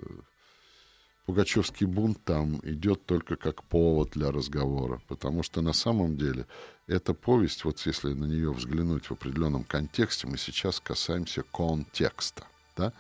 Пугачевский 1.26 1.86
бунт 1.86 2.22
там 2.26 2.60
идет 2.64 3.06
только 3.06 3.38
как 3.38 3.64
повод 3.64 4.12
для 4.12 4.32
разговора, 4.32 5.02
потому 5.08 5.44
что 5.44 5.62
на 5.62 5.72
самом 5.72 6.18
деле 6.18 6.46
эта 6.88 7.14
повесть, 7.14 7.64
вот 7.64 7.80
если 7.86 8.14
на 8.14 8.26
нее 8.26 8.52
взглянуть 8.52 9.06
в 9.06 9.14
определенном 9.14 9.64
контексте, 9.64 10.28
мы 10.28 10.38
сейчас 10.38 10.82
касаемся 10.82 11.44
контекста, 11.44 12.46
да? 12.76 12.92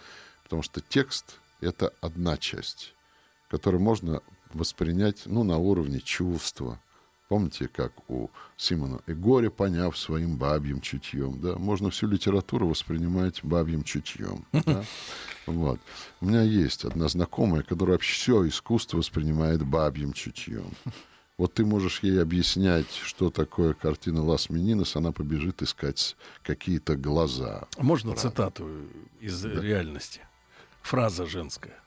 потому 0.43 0.61
что 0.61 0.79
текст— 0.79 1.39
это 1.61 1.93
одна 1.99 2.37
часть, 2.37 2.93
которую 3.49 3.81
можно 3.81 4.21
воспринять 4.53 5.23
ну, 5.25 5.43
на 5.43 5.57
уровне 5.57 5.99
чувства, 5.99 6.79
Помните, 7.27 7.67
как 7.67 7.91
у 8.09 8.29
Симона 8.55 9.01
и 9.05 9.13
горе, 9.13 9.49
поняв 9.49 9.97
своим 9.97 10.37
бабьим 10.37 10.79
чутьем, 10.79 11.41
да, 11.41 11.57
можно 11.57 11.89
всю 11.89 12.07
литературу 12.07 12.67
воспринимать 12.67 13.43
бабьим 13.43 13.83
чутьем. 13.83 14.45
Да? 14.67 14.83
Вот. 15.45 15.79
У 16.19 16.25
меня 16.25 16.41
есть 16.41 16.83
одна 16.83 17.07
знакомая, 17.07 17.63
которая 17.63 17.93
вообще 17.93 18.13
все 18.13 18.47
искусство 18.47 18.97
воспринимает 18.97 19.65
бабьим 19.65 20.11
чутьем. 20.11 20.71
Вот 21.37 21.53
ты 21.53 21.65
можешь 21.65 22.01
ей 22.01 22.21
объяснять, 22.21 22.91
что 22.91 23.29
такое 23.29 23.73
картина 23.73 24.23
Лас 24.23 24.49
Мининес, 24.49 24.95
она 24.95 25.11
побежит 25.11 25.61
искать 25.61 26.17
какие-то 26.43 26.95
глаза. 26.95 27.67
Можно 27.77 28.11
Правда. 28.11 28.29
цитату 28.29 28.69
из 29.21 29.41
да. 29.41 29.49
реальности? 29.61 30.21
Фраза 30.81 31.25
женская. 31.25 31.79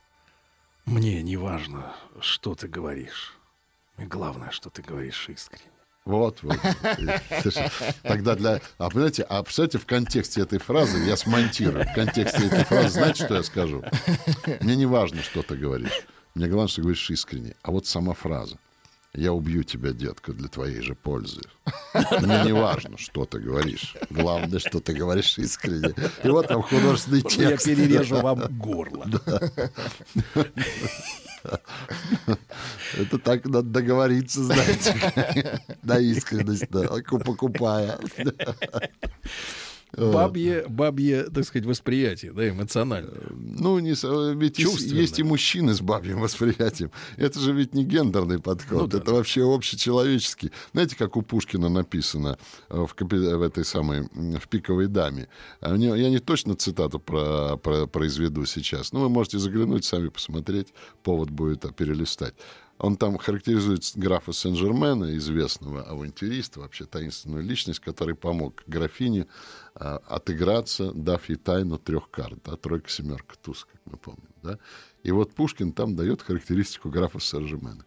«Мне 0.87 1.23
не 1.23 1.37
важно, 1.37 1.95
что 2.21 2.55
ты 2.55 2.67
говоришь. 2.67 3.40
И 4.01 4.05
главное, 4.05 4.51
что 4.51 4.71
ты 4.71 4.83
говоришь 4.83 5.29
искренне. 5.29 5.71
Вот, 6.07 6.43
вот. 6.43 6.59
Тогда 8.03 8.35
для... 8.35 8.61
А 8.79 8.89
понимаете, 8.89 9.23
а 9.25 9.43
представляете, 9.43 9.79
в 9.79 9.87
контексте 9.87 10.41
этой 10.41 10.59
фразы, 10.59 10.99
я 11.05 11.17
смонтирую, 11.17 11.85
в 11.85 11.95
контексте 11.95 12.47
этой 12.47 12.65
фразы, 12.65 12.89
знаете, 12.89 13.25
что 13.25 13.35
я 13.35 13.43
скажу? 13.43 13.85
Мне 14.61 14.77
не 14.77 14.87
важно, 14.87 15.23
что 15.23 15.43
ты 15.43 15.57
говоришь. 15.57 16.07
Мне 16.35 16.47
главное, 16.47 16.69
что 16.69 16.77
ты 16.77 16.83
говоришь 16.83 17.11
искренне. 17.11 17.55
А 17.63 17.71
вот 17.71 17.87
сама 17.87 18.15
фраза. 18.15 18.57
Я 19.13 19.33
убью 19.33 19.65
тебя, 19.65 19.93
детка, 19.93 20.33
для 20.33 20.49
твоей 20.49 20.81
же 20.83 20.95
пользы. 20.95 21.41
Мне 22.21 22.45
не 22.45 22.53
важно, 22.53 22.97
что 22.97 23.25
ты 23.25 23.41
говоришь. 23.41 23.97
Главное, 24.09 24.61
что 24.61 24.79
ты 24.81 24.93
говоришь 24.93 25.37
искренне. 25.39 25.95
И 26.23 26.29
вот 26.29 26.47
там 26.47 26.63
художественный 26.63 27.23
текст. 27.23 27.67
Я 27.67 27.75
перережу 27.75 28.21
вам 28.21 28.47
горло. 28.59 29.07
Это 32.99 33.19
так 33.19 33.47
надо 33.47 33.69
договориться, 33.69 34.45
знаете, 34.45 35.61
на 35.83 35.99
искренность, 35.99 36.71
да, 36.71 36.87
покупая. 37.25 37.99
Бабье, 39.97 40.65
бабье, 40.69 41.25
так 41.25 41.45
сказать, 41.45 41.67
восприятие, 41.67 42.33
да, 42.33 42.49
эмоциональное. 42.49 43.23
Ну, 43.31 43.79
не, 43.79 43.91
ведь 44.35 44.59
есть, 44.59 44.93
есть 44.93 45.19
и 45.19 45.23
мужчины 45.23 45.75
с 45.75 45.81
бабьим 45.81 46.21
восприятием. 46.21 46.91
Это 47.17 47.41
же 47.41 47.53
ведь 47.53 47.75
не 47.75 47.85
гендерный 47.85 48.39
подход, 48.39 48.81
ну, 48.81 48.87
да, 48.87 48.99
это 48.99 49.07
да. 49.07 49.13
вообще 49.15 49.43
общечеловеческий. 49.43 50.53
Знаете, 50.73 50.97
как 50.97 51.17
у 51.17 51.23
Пушкина 51.23 51.69
написано 51.69 52.39
в, 52.69 52.95
в 52.99 53.43
этой 53.43 53.65
самой, 53.65 54.09
в 54.13 54.49
«Пиковой 54.49 54.87
даме». 54.87 55.29
Я 55.61 55.77
не 56.11 56.19
точно 56.19 56.55
цитату 56.55 56.99
про, 56.99 57.57
про, 57.57 57.87
произведу 57.87 58.45
сейчас, 58.47 58.93
но 58.93 59.01
вы 59.01 59.09
можете 59.09 59.39
заглянуть, 59.39 59.85
сами 59.85 60.09
посмотреть, 60.09 60.69
повод 61.03 61.31
будет 61.31 61.75
перелистать. 61.75 62.35
Он 62.81 62.97
там 62.97 63.19
характеризует 63.19 63.93
графа 63.95 64.33
Сен-Жермена, 64.33 65.15
известного 65.19 65.83
авантюриста, 65.83 66.61
вообще 66.61 66.87
таинственную 66.87 67.43
личность, 67.43 67.81
который 67.81 68.15
помог 68.15 68.63
графине 68.67 69.27
а, 69.75 69.99
отыграться, 70.09 70.91
дав 70.95 71.29
ей 71.29 71.37
тайну 71.37 71.77
трех 71.77 72.11
карт, 72.11 72.39
да, 72.43 72.57
тройка, 72.57 72.89
семерка, 72.89 73.37
туз, 73.43 73.67
как 73.71 73.81
мы 73.85 73.99
помним. 73.99 74.31
Да? 74.43 74.59
И 75.03 75.11
вот 75.11 75.35
Пушкин 75.35 75.73
там 75.73 75.95
дает 75.95 76.23
характеристику 76.23 76.89
графа 76.89 77.21
Сен-Жермена. 77.21 77.85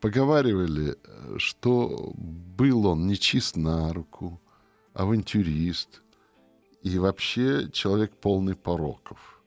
Поговаривали, 0.00 0.98
что 1.38 2.12
был 2.14 2.86
он 2.86 3.06
нечист 3.06 3.56
на 3.56 3.94
руку, 3.94 4.42
авантюрист 4.92 6.02
и 6.82 6.98
вообще 6.98 7.70
человек 7.72 8.12
полный 8.14 8.54
пороков. 8.54 9.42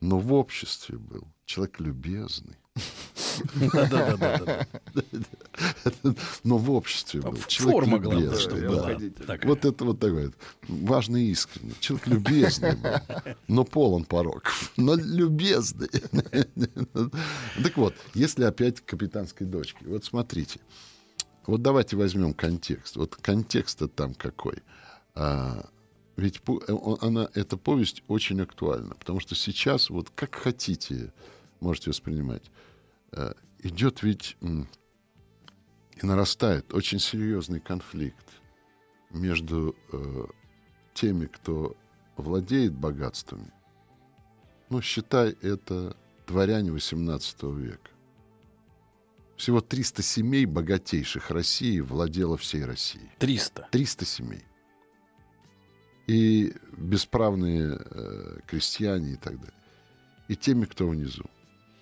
Но 0.00 0.18
в 0.18 0.32
обществе 0.32 0.98
был 0.98 1.28
человек 1.44 1.78
любезный. 1.78 2.56
Но 6.44 6.58
в 6.58 6.70
обществе 6.70 7.20
был. 7.20 7.36
Форма, 7.36 7.98
главное, 7.98 8.30
Вот 9.44 9.64
это 9.64 9.84
вот 9.84 9.98
такой 9.98 10.32
важный 10.68 11.24
и 11.24 11.30
искренний. 11.30 11.74
Человек 11.80 12.06
любезный 12.06 12.76
но 13.48 13.64
полон 13.64 14.04
пороков. 14.04 14.72
Но 14.76 14.94
любезный. 14.94 15.88
Так 17.62 17.76
вот, 17.76 17.94
если 18.14 18.44
опять 18.44 18.80
капитанской 18.80 19.46
дочки. 19.46 19.84
Вот 19.84 20.04
смотрите. 20.04 20.60
Вот 21.46 21.62
давайте 21.62 21.96
возьмем 21.96 22.34
контекст. 22.34 22.96
Вот 22.96 23.16
контекст-то 23.16 23.88
там 23.88 24.14
какой. 24.14 24.62
А, 25.14 25.66
ведь 26.16 26.40
она, 27.00 27.28
эта 27.34 27.56
повесть 27.56 28.02
очень 28.08 28.40
актуальна, 28.40 28.94
потому 28.94 29.20
что 29.20 29.34
сейчас, 29.34 29.90
вот 29.90 30.10
как 30.14 30.34
хотите, 30.34 31.12
можете 31.60 31.90
воспринимать. 31.90 32.50
Э, 33.12 33.34
идет 33.62 34.02
ведь 34.02 34.36
и 36.02 36.06
нарастает 36.06 36.72
очень 36.72 36.98
серьезный 36.98 37.60
конфликт 37.60 38.26
между 39.10 39.76
э, 39.92 40.24
теми, 40.94 41.26
кто 41.26 41.76
владеет 42.16 42.72
богатствами. 42.72 43.52
Ну, 44.70 44.80
считай, 44.80 45.36
это 45.42 45.96
дворяне 46.26 46.70
XVIII 46.70 47.56
века. 47.56 47.90
Всего 49.36 49.60
300 49.60 50.02
семей 50.02 50.44
богатейших 50.44 51.30
России 51.30 51.80
владело 51.80 52.36
всей 52.36 52.64
Россией. 52.64 53.10
300? 53.18 53.68
300 53.70 54.04
семей. 54.04 54.44
И 56.06 56.54
бесправные 56.76 57.78
э, 57.80 58.38
крестьяне 58.46 59.12
и 59.12 59.16
так 59.16 59.38
далее. 59.38 59.54
И 60.28 60.36
теми, 60.36 60.66
кто 60.66 60.88
внизу. 60.88 61.24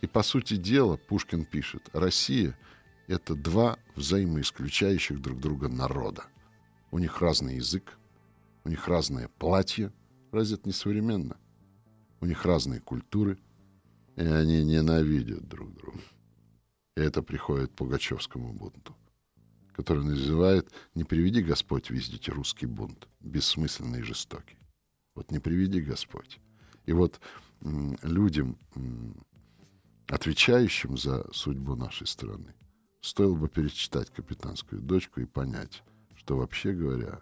И, 0.00 0.06
по 0.06 0.22
сути 0.22 0.56
дела, 0.56 0.96
Пушкин 0.96 1.44
пишет, 1.44 1.88
Россия— 1.92 2.56
это 3.08 3.34
два 3.34 3.78
взаимоисключающих 3.96 5.20
друг 5.20 5.40
друга 5.40 5.68
народа. 5.68 6.24
У 6.90 6.98
них 6.98 7.20
разный 7.20 7.56
язык, 7.56 7.98
у 8.64 8.68
них 8.68 8.86
разное 8.86 9.28
платье. 9.38 9.92
Разве 10.30 10.56
это 10.56 10.68
не 10.68 10.72
современно? 10.72 11.36
У 12.20 12.26
них 12.26 12.44
разные 12.44 12.80
культуры, 12.80 13.38
и 14.16 14.22
они 14.22 14.64
ненавидят 14.64 15.48
друг 15.48 15.74
друга. 15.74 16.00
И 16.96 17.00
это 17.00 17.22
приходит 17.22 17.74
Пугачевскому 17.74 18.52
бунту, 18.52 18.96
который 19.72 20.04
называет 20.04 20.70
«Не 20.94 21.04
приведи 21.04 21.42
Господь 21.42 21.90
видеть 21.90 22.28
русский 22.28 22.66
бунт, 22.66 23.08
бессмысленный 23.20 24.00
и 24.00 24.02
жестокий». 24.02 24.58
Вот 25.14 25.30
не 25.30 25.38
приведи 25.38 25.80
Господь. 25.80 26.40
И 26.86 26.92
вот 26.92 27.20
людям, 27.60 28.56
отвечающим 30.08 30.96
за 30.96 31.26
судьбу 31.32 31.76
нашей 31.76 32.06
страны, 32.06 32.54
стоило 33.00 33.34
бы 33.34 33.48
перечитать 33.48 34.10
«Капитанскую 34.10 34.80
дочку» 34.80 35.20
и 35.20 35.26
понять, 35.26 35.82
что, 36.16 36.36
вообще 36.36 36.72
говоря, 36.72 37.20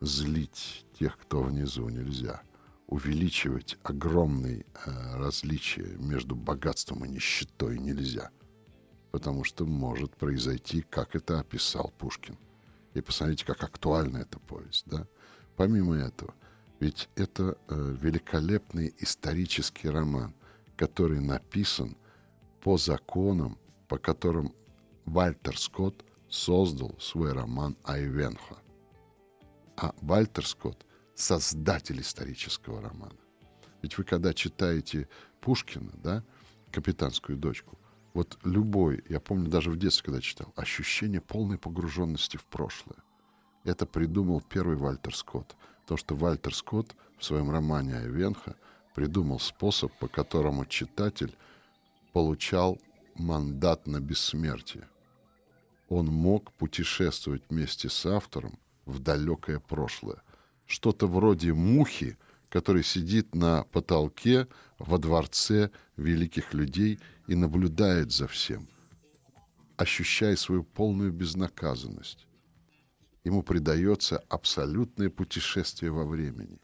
злить 0.00 0.86
тех, 0.98 1.18
кто 1.18 1.42
внизу, 1.42 1.88
нельзя. 1.88 2.42
Увеличивать 2.86 3.78
огромные 3.82 4.60
э, 4.86 5.16
различия 5.16 5.96
между 5.98 6.36
богатством 6.36 7.04
и 7.04 7.08
нищетой 7.08 7.78
нельзя. 7.78 8.30
Потому 9.10 9.42
что 9.42 9.64
может 9.64 10.14
произойти, 10.16 10.82
как 10.82 11.16
это 11.16 11.40
описал 11.40 11.92
Пушкин. 11.98 12.36
И 12.92 13.00
посмотрите, 13.00 13.46
как 13.46 13.62
актуальна 13.62 14.18
эта 14.18 14.38
повесть. 14.38 14.84
Да? 14.86 15.06
Помимо 15.56 15.96
этого, 15.96 16.34
ведь 16.78 17.08
это 17.16 17.56
э, 17.68 17.96
великолепный 18.00 18.94
исторический 18.98 19.88
роман, 19.88 20.34
который 20.76 21.20
написан 21.20 21.96
по 22.64 22.78
законам, 22.78 23.58
по 23.88 23.98
которым 23.98 24.54
Вальтер 25.04 25.58
Скотт 25.58 26.02
создал 26.30 26.98
свой 26.98 27.34
роман 27.34 27.76
«Айвенхо». 27.84 28.56
А 29.76 29.94
Вальтер 30.00 30.46
Скотт— 30.46 30.86
создатель 31.14 32.00
исторического 32.00 32.80
романа. 32.80 33.18
Ведь 33.82 33.98
вы 33.98 34.04
когда 34.04 34.32
читаете 34.32 35.08
Пушкина, 35.42 35.92
да, 36.02 36.24
«Капитанскую 36.72 37.36
дочку», 37.36 37.78
вот 38.14 38.38
любой, 38.44 39.04
я 39.10 39.20
помню 39.20 39.50
даже 39.50 39.70
в 39.70 39.76
детстве, 39.76 40.06
когда 40.06 40.22
читал, 40.22 40.50
ощущение 40.56 41.20
полной 41.20 41.58
погруженности 41.58 42.38
в 42.38 42.46
прошлое. 42.46 43.02
Это 43.64 43.84
придумал 43.84 44.40
первый 44.40 44.76
Вальтер 44.76 45.14
Скотт. 45.14 45.54
То, 45.86 45.98
что 45.98 46.16
Вальтер 46.16 46.54
Скотт 46.54 46.96
в 47.18 47.24
своем 47.26 47.50
романе 47.50 47.98
«Айвенхо» 47.98 48.56
придумал 48.94 49.38
способ, 49.38 49.92
по 49.98 50.08
которому 50.08 50.64
читатель 50.64 51.36
получал 52.14 52.80
мандат 53.16 53.88
на 53.88 54.00
бессмертие. 54.00 54.88
Он 55.88 56.06
мог 56.06 56.52
путешествовать 56.52 57.42
вместе 57.50 57.88
с 57.88 58.06
автором 58.06 58.56
в 58.86 59.00
далекое 59.00 59.58
прошлое. 59.58 60.22
Что-то 60.64 61.08
вроде 61.08 61.52
мухи, 61.52 62.16
который 62.50 62.84
сидит 62.84 63.34
на 63.34 63.64
потолке 63.64 64.46
во 64.78 64.98
дворце 64.98 65.70
великих 65.96 66.54
людей 66.54 67.00
и 67.26 67.34
наблюдает 67.34 68.12
за 68.12 68.28
всем, 68.28 68.68
ощущая 69.76 70.36
свою 70.36 70.62
полную 70.62 71.12
безнаказанность. 71.12 72.28
Ему 73.24 73.42
придается 73.42 74.18
абсолютное 74.28 75.10
путешествие 75.10 75.90
во 75.90 76.04
времени 76.04 76.60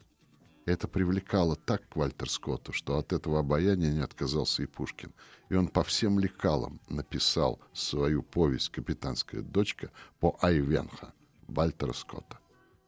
это 0.71 0.87
привлекало 0.87 1.55
так 1.55 1.87
к 1.89 1.95
Вальтер 1.95 2.29
Скотту, 2.29 2.73
что 2.73 2.97
от 2.97 3.13
этого 3.13 3.39
обаяния 3.39 3.91
не 3.91 4.01
отказался 4.01 4.63
и 4.63 4.65
Пушкин. 4.65 5.13
И 5.49 5.55
он 5.55 5.67
по 5.67 5.83
всем 5.83 6.19
лекалам 6.19 6.79
написал 6.87 7.59
свою 7.73 8.23
повесть 8.23 8.69
«Капитанская 8.69 9.41
дочка» 9.41 9.91
по 10.19 10.37
Айвенха 10.41 11.13
Вальтера 11.47 11.93
Скотта. 11.93 12.39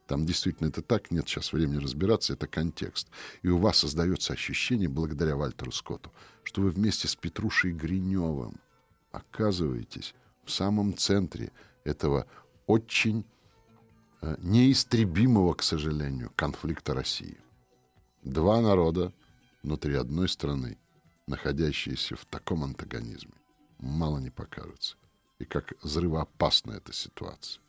Там 0.08 0.26
действительно 0.26 0.68
это 0.68 0.82
так, 0.82 1.12
нет 1.12 1.28
сейчас 1.28 1.54
времени 1.54 1.78
разбираться, 1.78 2.34
это 2.34 2.48
контекст. 2.48 3.08
И 3.42 3.48
у 3.48 3.58
вас 3.58 3.80
создается 3.80 4.34
ощущение, 4.34 4.90
благодаря 4.90 5.36
Вальтеру 5.36 5.72
Скотту, 5.72 6.12
что 6.44 6.62
вы 6.62 6.72
вместе 6.72 7.08
с 7.08 7.16
Петрушей 7.16 7.72
Гриневым 7.72 8.60
оказываетесь 9.12 10.14
в 10.44 10.52
самом 10.52 10.98
центре 10.98 11.52
этого 11.84 12.28
очень 12.68 13.26
э, 14.22 14.36
неистребимого, 14.40 15.54
к 15.54 15.64
сожалению, 15.64 16.32
конфликта 16.36 16.94
России. 16.94 17.38
Два 18.24 18.62
народа 18.62 19.12
внутри 19.64 19.96
одной 19.96 20.30
страны, 20.30 20.78
находящиеся 21.28 22.16
в 22.16 22.24
таком 22.26 22.64
антагонизме, 22.64 23.34
мало 23.80 24.20
не 24.20 24.30
покажется. 24.30 24.96
И 25.40 25.46
как 25.46 25.74
взрывоопасна 25.84 26.72
эта 26.72 26.94
ситуация. 26.94 27.62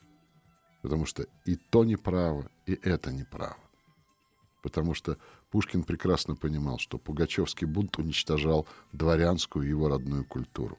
Потому 0.80 1.06
что 1.06 1.26
и 1.44 1.56
то 1.56 1.84
неправо, 1.84 2.48
и 2.66 2.78
это 2.82 3.10
неправо. 3.10 3.58
Потому 4.62 4.94
что 4.94 5.18
Пушкин 5.50 5.82
прекрасно 5.82 6.36
понимал, 6.36 6.78
что 6.78 6.98
Пугачевский 6.98 7.66
бунт 7.66 7.98
уничтожал 7.98 8.68
дворянскую 8.92 9.66
его 9.68 9.88
родную 9.88 10.24
культуру. 10.24 10.78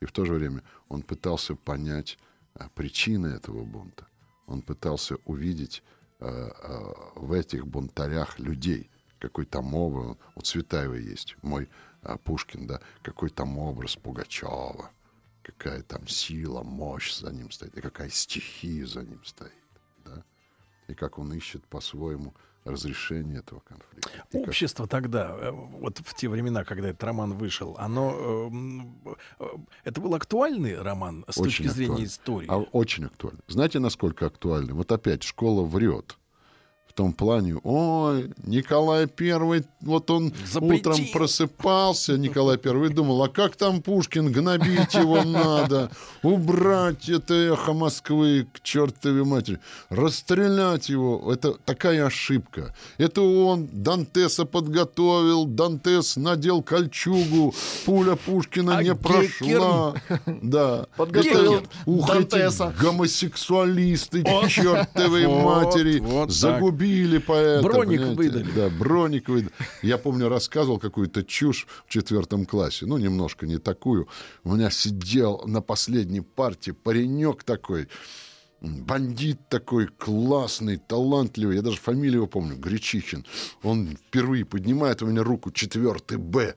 И 0.00 0.04
в 0.04 0.12
то 0.12 0.26
же 0.26 0.34
время 0.34 0.62
он 0.88 1.00
пытался 1.00 1.54
понять 1.54 2.18
а, 2.52 2.68
причины 2.68 3.28
этого 3.28 3.64
бунта. 3.64 4.06
Он 4.46 4.60
пытался 4.60 5.16
увидеть 5.24 5.82
а, 6.20 6.26
а, 6.26 7.18
в 7.18 7.32
этих 7.32 7.66
бунтарях 7.66 8.38
людей– 8.38 8.90
какой 9.18 9.46
там 9.46 9.74
образ, 9.74 10.16
у 10.34 10.40
Цветаева 10.40 10.94
есть, 10.94 11.36
мой 11.42 11.68
а, 12.02 12.18
Пушкин, 12.18 12.66
да, 12.66 12.80
какой 13.02 13.30
там 13.30 13.58
образ 13.58 13.96
Пугачева, 13.96 14.90
какая 15.42 15.82
там 15.82 16.06
сила, 16.08 16.62
мощь 16.62 17.14
за 17.14 17.32
ним 17.32 17.50
стоит, 17.50 17.76
и 17.76 17.80
какая 17.80 18.10
стихия 18.10 18.86
за 18.86 19.02
ним 19.02 19.24
стоит, 19.24 19.52
да, 20.04 20.24
и 20.88 20.94
как 20.94 21.18
он 21.18 21.32
ищет 21.32 21.64
по-своему 21.66 22.34
разрешения 22.66 23.38
этого 23.38 23.60
конфликта. 23.60 24.24
Общество 24.32 24.86
тогда, 24.86 25.36
э, 25.40 25.50
вот 25.50 25.98
в 25.98 26.14
те 26.14 26.28
времена, 26.28 26.64
когда 26.64 26.88
этот 26.88 27.02
роман 27.04 27.34
вышел, 27.34 27.76
оно 27.78 28.50
э, 29.00 29.14
э, 29.40 29.44
это 29.84 30.00
был 30.00 30.14
актуальный 30.14 30.80
роман 30.80 31.24
с 31.28 31.38
очень 31.38 31.64
точки 31.64 31.68
зрения 31.68 31.92
актуальный. 31.92 32.06
истории. 32.06 32.46
А, 32.48 32.58
очень 32.58 33.04
актуальный. 33.04 33.42
Знаете, 33.46 33.78
насколько 33.78 34.26
актуальный? 34.26 34.74
Вот 34.74 34.90
опять 34.92 35.22
школа 35.22 35.64
врет 35.64 36.18
том 36.96 37.12
плане, 37.12 37.56
ой, 37.62 38.30
Николай 38.44 39.06
Первый, 39.06 39.64
вот 39.82 40.10
он 40.10 40.32
Запретил. 40.50 40.92
утром 40.92 41.06
просыпался, 41.12 42.16
Николай 42.16 42.56
Первый, 42.56 42.88
думал, 42.88 43.22
а 43.22 43.28
как 43.28 43.54
там 43.54 43.82
Пушкин, 43.82 44.32
гнобить 44.32 44.94
его 44.94 45.22
надо, 45.22 45.90
убрать 46.22 47.10
это 47.10 47.34
эхо 47.34 47.74
Москвы 47.74 48.46
к 48.50 48.62
чертовой 48.62 49.24
матери, 49.24 49.60
расстрелять 49.90 50.88
его. 50.88 51.30
Это 51.30 51.52
такая 51.66 52.06
ошибка. 52.06 52.74
Это 52.96 53.20
он 53.20 53.68
Дантеса 53.70 54.46
подготовил, 54.46 55.44
Дантес 55.44 56.16
надел 56.16 56.62
кольчугу, 56.62 57.54
пуля 57.84 58.16
Пушкина 58.16 58.78
а 58.78 58.82
не 58.82 58.94
прошла. 58.94 59.94
Да. 60.26 60.86
Подготовил 60.96 61.62
Ух, 61.84 62.08
Дантеса. 62.08 62.74
гомосексуалисты, 62.80 64.24
чертовой 64.48 65.26
матери, 65.26 66.02
загубили 66.30 66.85
убили 66.86 67.18
поэта. 67.18 67.62
Броник 67.62 68.00
понимаете? 68.00 68.16
выдали. 68.16 68.52
Да, 68.52 68.68
броник 68.70 69.28
выдали. 69.28 69.52
Я 69.82 69.98
помню, 69.98 70.28
рассказывал 70.28 70.78
какую-то 70.78 71.24
чушь 71.24 71.66
в 71.86 71.90
четвертом 71.90 72.46
классе. 72.46 72.86
Ну, 72.86 72.98
немножко 72.98 73.46
не 73.46 73.58
такую. 73.58 74.08
У 74.44 74.54
меня 74.54 74.70
сидел 74.70 75.42
на 75.46 75.60
последней 75.60 76.20
партии 76.20 76.70
паренек 76.70 77.44
такой, 77.44 77.88
бандит 78.60 79.48
такой 79.48 79.88
классный, 79.88 80.76
талантливый. 80.76 81.56
Я 81.56 81.62
даже 81.62 81.78
фамилию 81.78 82.22
его 82.22 82.26
помню, 82.26 82.56
Гречихин. 82.56 83.24
Он 83.62 83.96
впервые 83.96 84.44
поднимает 84.44 85.02
у 85.02 85.06
меня 85.06 85.22
руку, 85.22 85.50
четвертый 85.50 86.18
Б 86.18 86.54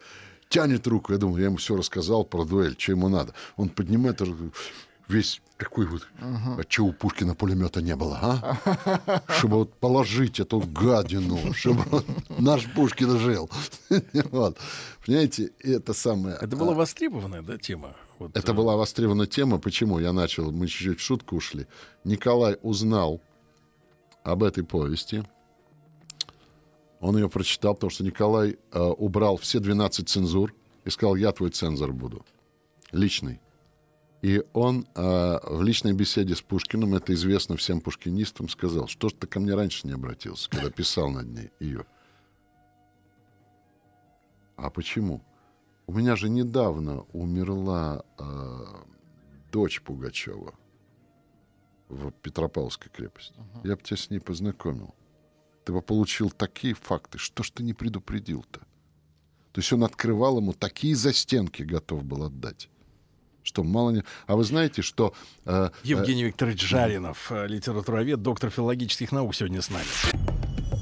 тянет 0.49 0.87
руку. 0.87 1.13
Я 1.13 1.19
думаю, 1.19 1.39
я 1.39 1.45
ему 1.45 1.57
все 1.57 1.75
рассказал 1.75 2.25
про 2.25 2.43
дуэль, 2.43 2.75
что 2.77 2.91
ему 2.91 3.09
надо. 3.09 3.33
Он 3.55 3.69
поднимает 3.69 4.21
руку, 4.21 4.51
весь 5.09 5.41
такой 5.57 5.87
вот, 5.87 6.07
uh-huh. 6.21 6.61
а 6.61 6.63
что 6.69 6.85
у 6.85 6.93
Пушкина 6.93 7.35
пулемета 7.35 7.81
не 7.81 7.95
было, 7.95 8.17
а? 8.21 9.23
Чтобы 9.37 9.57
вот 9.57 9.73
положить 9.73 10.39
эту 10.39 10.59
гадину, 10.61 11.53
чтобы 11.53 11.83
наш 12.29 12.71
Пушкин 12.73 13.19
жил. 13.19 13.49
вот. 14.31 14.57
Понимаете, 15.05 15.51
это 15.59 15.93
самое... 15.93 16.37
Это 16.39 16.55
была 16.55 16.71
а, 16.71 16.75
востребованная, 16.75 17.41
да, 17.41 17.57
тема? 17.57 17.95
Вот, 18.19 18.37
это 18.37 18.51
э... 18.51 18.55
была 18.55 18.77
востребованная 18.77 19.27
тема. 19.27 19.59
Почему? 19.59 19.99
Я 19.99 20.13
начал, 20.13 20.51
мы 20.51 20.67
чуть-чуть 20.67 20.99
в 20.99 21.03
шутку 21.03 21.35
ушли. 21.35 21.67
Николай 22.05 22.57
узнал 22.61 23.19
об 24.23 24.43
этой 24.43 24.63
повести. 24.63 25.25
Он 27.01 27.17
ее 27.17 27.29
прочитал, 27.29 27.73
потому 27.75 27.91
что 27.91 28.03
Николай 28.03 28.57
э, 28.71 28.79
убрал 28.79 29.37
все 29.37 29.59
12 29.59 30.07
цензур 30.07 30.53
и 30.85 30.89
сказал, 30.89 31.15
я 31.15 31.31
твой 31.31 31.49
цензор 31.49 31.93
буду. 31.93 32.25
Личный. 32.91 33.41
И 34.21 34.43
он 34.51 34.85
э, 34.95 35.39
в 35.43 35.61
личной 35.61 35.93
беседе 35.93 36.35
с 36.35 36.41
Пушкиным, 36.41 36.93
это 36.93 37.13
известно 37.13 37.55
всем 37.55 37.79
пушкинистам, 37.79 38.49
сказал, 38.49 38.87
что 38.87 39.07
ж 39.07 39.13
ты 39.13 39.27
ко 39.27 39.39
мне 39.39 39.53
раньше 39.53 39.87
не 39.87 39.93
обратился, 39.93 40.49
когда 40.49 40.69
писал 40.69 41.09
над 41.09 41.27
ней 41.27 41.51
ее. 41.59 41.85
А 44.57 44.69
почему? 44.69 45.21
У 45.87 45.93
меня 45.93 46.17
же 46.17 46.29
недавно 46.29 47.05
умерла 47.13 48.03
э, 48.17 48.65
дочь 49.53 49.81
Пугачева 49.81 50.53
в 51.87 52.11
Петропавловской 52.11 52.91
крепости. 52.91 53.33
Uh-huh. 53.37 53.67
Я 53.69 53.75
бы 53.77 53.81
тебя 53.81 53.97
с 53.97 54.09
ней 54.09 54.19
познакомил. 54.19 54.93
Ты 55.63 55.71
бы 55.71 55.81
получил 55.81 56.29
такие 56.29 56.73
факты. 56.73 57.17
Что 57.17 57.41
ж 57.41 57.51
ты 57.51 57.63
не 57.63 57.73
предупредил-то? 57.73 58.59
То 59.53 59.61
есть 59.61 59.71
он 59.71 59.83
открывал 59.83 60.37
ему 60.37 60.53
такие 60.53 60.93
застенки, 60.93 61.63
готов 61.63 62.03
был 62.03 62.23
отдать 62.25 62.69
что 63.43 63.63
мало 63.63 63.91
не... 63.91 64.03
А 64.27 64.35
вы 64.35 64.43
знаете, 64.43 64.81
что... 64.81 65.13
Э, 65.45 65.69
Евгений 65.83 66.23
э... 66.23 66.27
Викторович 66.27 66.61
Жаринов, 66.61 67.31
э, 67.31 67.47
литературовед, 67.47 68.21
доктор 68.21 68.49
филологических 68.49 69.11
наук, 69.11 69.35
сегодня 69.35 69.61
с 69.61 69.69
нами. 69.69 69.85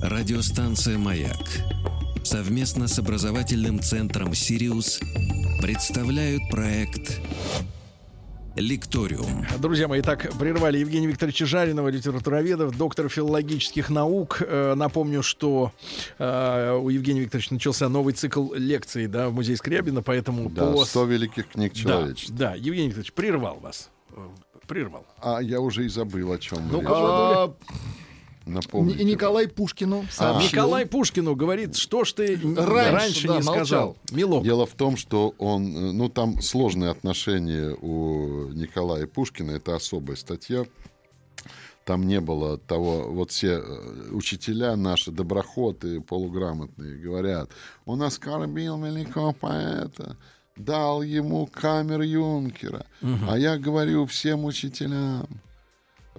Радиостанция 0.02 0.98
«Маяк» 0.98 1.38
совместно 2.24 2.88
с 2.88 3.00
образовательным 3.00 3.80
центром 3.82 4.34
«Сириус» 4.34 5.00
представляют 5.62 6.42
проект 6.52 7.22
Лекториум. 8.58 9.46
Друзья 9.60 9.88
мои, 9.88 10.02
так 10.02 10.36
прервали 10.40 10.80
Евгения 10.80 11.08
Викторовича 11.08 11.46
Жаринова, 11.46 11.90
литературоведов, 11.90 12.76
доктор 12.76 13.08
филологических 13.08 13.90
наук. 13.92 14.42
Э, 14.42 14.74
напомню, 14.76 15.22
что 15.22 15.72
э, 16.18 16.80
у 16.82 16.90
Евгения 16.90 17.22
Викторовича 17.22 17.54
начался 17.54 17.88
новый 17.88 18.14
цикл 18.16 18.54
лекций 18.56 19.06
да, 19.06 19.30
в 19.30 19.34
музее 19.34 19.58
Скрябина, 19.58 20.02
поэтому... 20.02 20.50
Да, 20.50 20.72
по... 20.72 20.86
100 20.86 21.06
великих 21.06 21.50
книг 21.50 21.74
человечества. 21.74 22.36
Да, 22.36 22.50
да, 22.50 22.56
Евгений 22.56 22.88
Викторович 22.88 23.14
прервал 23.14 23.60
вас. 23.60 23.92
Э, 24.16 24.28
прервал. 24.68 25.06
А 25.22 25.40
я 25.40 25.60
уже 25.60 25.86
и 25.86 25.90
забыл, 25.90 26.32
о 26.32 26.40
чем 26.40 26.60
ну, 26.72 26.82
а, 26.84 27.54
Напомните. 28.48 29.04
Николай 29.04 29.48
Пушкину 29.48 30.06
сообщил. 30.10 30.48
А. 30.48 30.52
Николай 30.52 30.86
Пушкину 30.86 31.36
говорит, 31.36 31.76
что 31.76 32.04
ж 32.04 32.14
ты 32.14 32.36
раньше, 32.36 32.92
раньше 32.92 33.28
да, 33.28 33.38
не 33.38 33.44
сказал. 33.44 33.98
Милок. 34.12 34.44
Дело 34.44 34.66
в 34.66 34.74
том, 34.74 34.98
что 34.98 35.36
он, 35.38 35.66
э, 35.76 35.92
ну 35.92 36.10
там 36.10 36.42
сложные 36.42 36.92
отношения 36.92 37.76
у 37.82 38.50
Николая 38.54 39.08
Пушкина, 39.08 39.52
это 39.52 39.76
особая 39.76 40.16
статья. 40.16 40.66
Там 41.84 42.06
не 42.06 42.20
было 42.20 42.58
того, 42.58 43.08
вот 43.10 43.32
все 43.32 43.60
э, 43.60 44.10
учителя 44.12 44.76
наши, 44.76 45.12
доброходы, 45.12 46.02
полуграмотные, 46.02 46.98
говорят, 46.98 47.50
он 47.86 48.04
оскорбил 48.04 48.78
великого 48.84 49.32
поэта, 49.32 50.18
дал 50.58 51.02
ему 51.02 51.48
камер 51.48 52.02
юнкера. 52.02 52.86
Угу. 53.02 53.30
А 53.30 53.38
я 53.38 53.58
говорю 53.58 54.06
всем 54.06 54.46
учителям, 54.46 55.28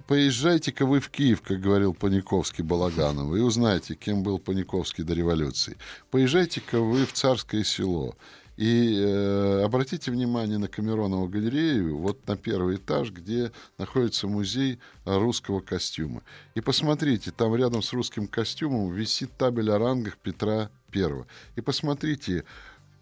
поезжайте-ка 0.09 0.87
вы 0.87 1.01
в 1.01 1.11
Киев, 1.11 1.43
как 1.43 1.61
говорил 1.61 1.93
Паниковский 1.93 2.63
Балаганов, 2.63 3.35
и 3.35 3.41
узнаете, 3.41 3.93
кем 3.93 4.23
был 4.23 4.39
Паниковский 4.39 5.03
до 5.03 5.13
революции. 5.13 5.77
Поезжайте-ка 6.09 6.79
вы 6.79 7.05
в 7.05 7.13
Царское 7.13 7.63
село. 7.63 8.15
И 8.57 8.99
э, 8.99 9.61
обратите 9.63 10.09
внимание 10.09 10.57
на 10.57 10.67
Камеронову 10.67 11.27
галерею, 11.27 11.95
вот 11.97 12.27
на 12.27 12.35
первый 12.37 12.77
этаж, 12.77 13.11
где 13.11 13.51
находится 13.77 14.27
музей 14.27 14.79
русского 15.05 15.59
костюма. 15.59 16.23
И 16.55 16.61
посмотрите, 16.61 17.29
там 17.29 17.55
рядом 17.55 17.83
с 17.83 17.93
русским 17.93 18.27
костюмом 18.27 18.91
висит 18.91 19.37
табель 19.37 19.69
о 19.69 19.77
рангах 19.77 20.17
Петра 20.17 20.71
I. 20.91 21.23
И 21.55 21.61
посмотрите, 21.61 22.45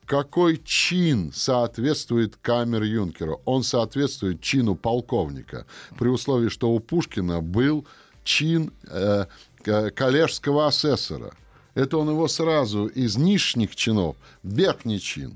какой 0.08 0.58
чин 0.64 1.32
соответствует 1.34 2.38
камер 2.38 2.84
Юнкера? 2.84 3.38
Он 3.46 3.62
соответствует 3.62 4.42
чину 4.42 4.76
полковника, 4.76 5.68
при 6.00 6.08
условии, 6.08 6.48
что 6.48 6.72
у 6.72 6.80
Пушкина 6.80 7.42
был 7.42 7.86
чин 8.24 8.72
э, 8.90 9.26
коллежского 9.64 10.68
асессора. 10.68 11.34
Это 11.76 11.98
он 11.98 12.10
его 12.10 12.28
сразу 12.30 12.88
из 12.88 13.18
нижних 13.18 13.76
чинов, 13.76 14.16
верхний 14.44 15.00
чин. 15.00 15.36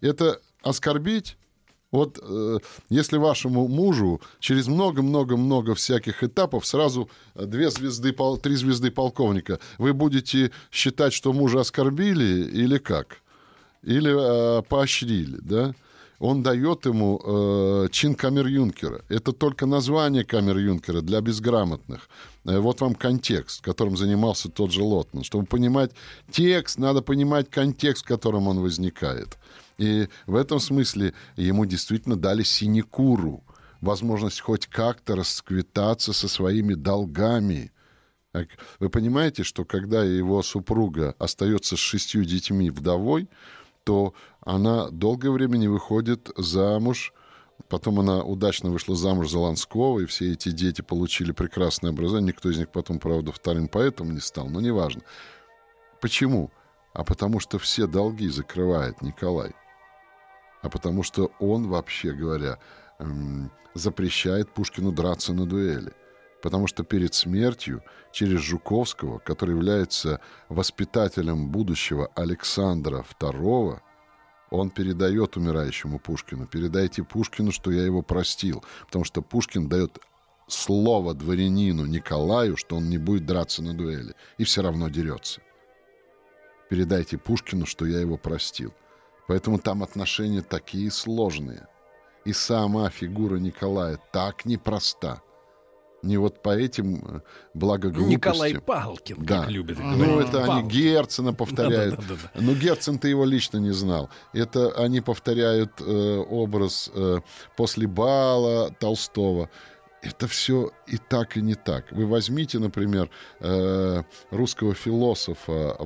Это 0.00 0.40
оскорбить? 0.62 1.36
Вот 1.90 2.20
э, 2.22 2.58
если 2.90 3.16
вашему 3.16 3.66
мужу 3.66 4.20
через 4.38 4.68
много-много-много 4.68 5.74
всяких 5.74 6.22
этапов 6.22 6.64
сразу 6.64 7.10
две 7.34 7.70
звезды, 7.70 8.14
три 8.40 8.54
звезды 8.54 8.92
полковника, 8.92 9.58
вы 9.78 9.92
будете 9.92 10.52
считать, 10.70 11.12
что 11.12 11.32
мужа 11.32 11.60
оскорбили 11.60 12.48
или 12.52 12.78
как? 12.78 13.20
Или 13.82 14.58
э, 14.58 14.62
поощрили, 14.62 15.38
да, 15.40 15.74
он 16.20 16.42
дает 16.42 16.84
ему 16.84 17.18
э, 17.24 17.88
чин 17.90 18.14
камер-юнкера. 18.14 19.02
Это 19.08 19.32
только 19.32 19.64
название 19.64 20.22
камер-юнкера 20.22 21.00
для 21.00 21.22
безграмотных. 21.22 22.10
Э, 22.44 22.58
вот 22.58 22.82
вам 22.82 22.94
контекст, 22.94 23.62
которым 23.62 23.96
занимался 23.96 24.50
тот 24.50 24.70
же 24.70 24.82
Лотман. 24.82 25.24
Чтобы 25.24 25.46
понимать 25.46 25.92
текст, 26.30 26.78
надо 26.78 27.00
понимать 27.00 27.48
контекст, 27.50 28.04
в 28.04 28.08
котором 28.08 28.48
он 28.48 28.60
возникает. 28.60 29.38
И 29.78 30.08
в 30.26 30.36
этом 30.36 30.60
смысле 30.60 31.14
ему 31.36 31.64
действительно 31.64 32.16
дали 32.16 32.42
синекуру, 32.42 33.42
возможность 33.80 34.40
хоть 34.40 34.66
как-то 34.66 35.16
расквитаться 35.16 36.12
со 36.12 36.28
своими 36.28 36.74
долгами. 36.74 37.72
Вы 38.78 38.90
понимаете, 38.90 39.42
что 39.42 39.64
когда 39.64 40.04
его 40.04 40.42
супруга 40.42 41.14
остается 41.18 41.76
с 41.76 41.80
шестью 41.80 42.24
детьми 42.24 42.68
вдовой, 42.68 43.26
то 43.90 44.14
она 44.40 44.88
долгое 44.90 45.32
время 45.32 45.56
не 45.56 45.66
выходит 45.66 46.30
замуж. 46.36 47.12
Потом 47.68 47.98
она 47.98 48.22
удачно 48.22 48.70
вышла 48.70 48.94
замуж 48.94 49.28
за 49.30 49.40
Ланского, 49.40 49.98
и 49.98 50.06
все 50.06 50.32
эти 50.32 50.50
дети 50.50 50.80
получили 50.80 51.32
прекрасное 51.32 51.90
образование. 51.90 52.28
Никто 52.28 52.48
из 52.50 52.56
них 52.56 52.70
потом, 52.70 53.00
правда, 53.00 53.32
вторым 53.32 53.66
поэтом 53.66 54.14
не 54.14 54.20
стал, 54.20 54.48
но 54.48 54.60
неважно. 54.60 55.02
Почему? 56.00 56.52
А 56.92 57.02
потому 57.02 57.40
что 57.40 57.58
все 57.58 57.88
долги 57.88 58.28
закрывает 58.28 59.02
Николай. 59.02 59.56
А 60.62 60.68
потому 60.68 61.02
что 61.02 61.32
он, 61.40 61.66
вообще 61.66 62.12
говоря, 62.12 62.60
запрещает 63.74 64.54
Пушкину 64.54 64.92
драться 64.92 65.32
на 65.32 65.46
дуэли. 65.46 65.92
Потому 66.42 66.66
что 66.66 66.84
перед 66.84 67.14
смертью 67.14 67.82
через 68.12 68.40
Жуковского, 68.40 69.18
который 69.18 69.54
является 69.54 70.20
воспитателем 70.48 71.48
будущего 71.50 72.10
Александра 72.14 73.04
II, 73.20 73.80
он 74.50 74.70
передает 74.70 75.36
умирающему 75.36 75.98
Пушкину. 75.98 76.46
Передайте 76.46 77.04
Пушкину, 77.04 77.52
что 77.52 77.70
я 77.70 77.84
его 77.84 78.02
простил. 78.02 78.64
Потому 78.86 79.04
что 79.04 79.22
Пушкин 79.22 79.68
дает 79.68 79.98
слово 80.48 81.14
дворянину 81.14 81.86
Николаю, 81.86 82.56
что 82.56 82.76
он 82.76 82.88
не 82.88 82.98
будет 82.98 83.26
драться 83.26 83.62
на 83.62 83.74
дуэли. 83.74 84.14
И 84.38 84.44
все 84.44 84.62
равно 84.62 84.88
дерется. 84.88 85.40
Передайте 86.68 87.18
Пушкину, 87.18 87.66
что 87.66 87.86
я 87.86 88.00
его 88.00 88.16
простил. 88.16 88.72
Поэтому 89.28 89.58
там 89.58 89.82
отношения 89.82 90.42
такие 90.42 90.90
сложные. 90.90 91.68
И 92.24 92.32
сама 92.32 92.90
фигура 92.90 93.36
Николая 93.36 94.00
так 94.12 94.46
непроста– 94.46 95.22
не 96.02 96.16
вот 96.16 96.42
по 96.42 96.50
этим 96.50 96.96
э, 96.96 97.20
благоглупостям. 97.54 98.10
Николай 98.10 98.54
Палкин, 98.54 99.16
да. 99.24 99.40
как 99.40 99.50
любят 99.50 99.78
говорить. 99.78 99.98
Ну, 99.98 100.20
это 100.20 100.46
Палкин. 100.46 100.52
они 100.52 100.68
Герцена 100.68 101.34
повторяют. 101.34 101.96
Да, 101.96 102.02
да, 102.02 102.14
да, 102.14 102.30
да. 102.34 102.40
Но 102.40 102.54
Герцен-то 102.54 103.08
его 103.08 103.24
лично 103.24 103.58
не 103.58 103.72
знал. 103.72 104.10
Это 104.32 104.70
они 104.72 105.00
повторяют 105.00 105.80
э, 105.80 106.24
образ 106.28 106.90
э, 106.94 107.20
после 107.56 107.86
бала 107.86 108.70
Толстого. 108.78 109.50
Это 110.02 110.26
все 110.26 110.70
и 110.86 110.96
так, 110.96 111.36
и 111.36 111.42
не 111.42 111.54
так. 111.54 111.92
Вы 111.92 112.06
возьмите, 112.06 112.58
например, 112.58 113.10
э, 113.40 114.02
русского 114.30 114.74
философа 114.74 115.76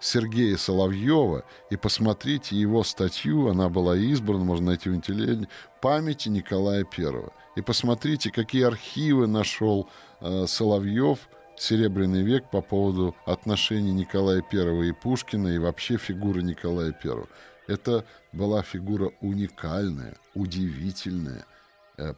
Сергея 0.00 0.58
Соловьева 0.58 1.44
и 1.70 1.76
посмотрите 1.76 2.56
его 2.56 2.84
статью, 2.84 3.48
она 3.48 3.70
была 3.70 3.96
избрана, 3.96 4.44
можно 4.44 4.66
найти 4.66 4.90
в 4.90 4.94
интернете, 4.94 5.48
«Памяти 5.80 6.28
Николая 6.28 6.84
Первого» 6.84 7.32
и 7.56 7.62
посмотрите, 7.62 8.30
какие 8.30 8.64
архивы 8.64 9.26
нашел 9.26 9.88
э, 10.20 10.44
Соловьев 10.46 11.18
Серебряный 11.58 12.22
век 12.22 12.50
по 12.50 12.60
поводу 12.60 13.16
отношений 13.24 13.92
Николая 13.92 14.42
I 14.52 14.88
и 14.88 14.92
Пушкина 14.92 15.48
и 15.48 15.58
вообще 15.58 15.96
фигуры 15.96 16.42
Николая 16.42 16.94
I. 17.02 17.24
Это 17.66 18.04
была 18.32 18.62
фигура 18.62 19.10
уникальная, 19.22 20.16
удивительная, 20.34 21.46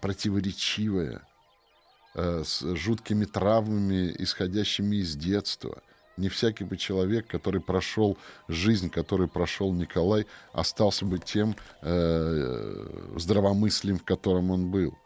противоречивая, 0.00 1.26
э, 2.14 2.42
с 2.44 2.60
жуткими 2.74 3.24
травмами, 3.24 4.14
исходящими 4.18 4.96
из 4.96 5.16
детства. 5.16 5.82
Не 6.16 6.28
всякий 6.28 6.64
бы 6.64 6.76
человек, 6.76 7.28
который 7.28 7.60
прошел 7.60 8.18
жизнь, 8.48 8.90
который 8.90 9.28
прошел 9.28 9.72
Николай, 9.72 10.26
остался 10.52 11.04
бы 11.04 11.18
тем 11.18 11.54
э, 11.82 13.12
здравомыслием, 13.16 13.98
в 13.98 14.04
котором 14.04 14.50
он 14.50 14.70
был. 14.70 14.98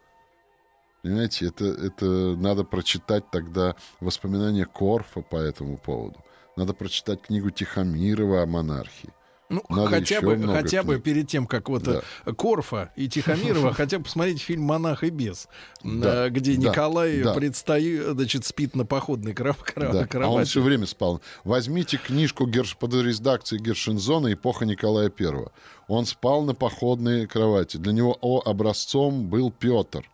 Понимаете, 1.03 1.47
это, 1.49 1.65
это 1.65 2.07
надо 2.37 2.65
прочитать 2.65 3.31
тогда 3.31 3.75
воспоминания 4.01 4.65
Корфа 4.65 5.21
по 5.21 5.37
этому 5.37 5.77
поводу. 5.77 6.25
Надо 6.57 6.75
прочитать 6.75 7.23
книгу 7.23 7.51
Тихомирова 7.51 8.43
о 8.43 8.47
монархии. 8.47 9.13
Ну, 9.53 9.63
Надо 9.69 9.91
хотя 9.91 10.23
бы, 10.23 10.37
хотя 10.47 10.83
книг. 10.83 10.85
бы 10.87 10.99
перед 10.99 11.29
тем, 11.29 11.47
как 11.47 11.69
вот 11.69 11.83
да. 11.83 12.03
Корфа 12.33 12.91
и 12.97 13.07
Тихомирова, 13.07 13.75
хотя 13.75 13.99
бы 13.99 14.05
посмотреть 14.05 14.41
фильм 14.41 14.63
«Монах 14.63 15.05
и 15.05 15.11
бес», 15.11 15.47
да, 15.85 16.31
где 16.31 16.57
да, 16.57 16.71
Николай 16.71 17.23
да. 17.23 17.35
предстоит, 17.35 18.03
значит, 18.03 18.47
спит 18.47 18.75
на 18.75 18.87
походной 18.87 19.35
кровати. 19.35 20.09
Да. 20.11 20.25
А 20.25 20.29
он 20.29 20.47
все 20.47 20.63
время 20.63 20.87
спал. 20.87 21.21
Возьмите 21.45 21.99
книжку 21.99 22.47
Герш... 22.47 22.77
под 22.79 22.95
редакцией 22.95 23.63
Гершинзона 23.63 24.33
«Эпоха 24.33 24.65
Николая 24.65 25.13
I». 25.17 25.47
Он 25.87 26.07
спал 26.07 26.43
на 26.43 26.55
походной 26.55 27.27
кровати. 27.27 27.77
Для 27.77 27.93
него 27.93 28.17
о, 28.23 28.41
образцом 28.41 29.29
был 29.29 29.51
Петр 29.51 30.09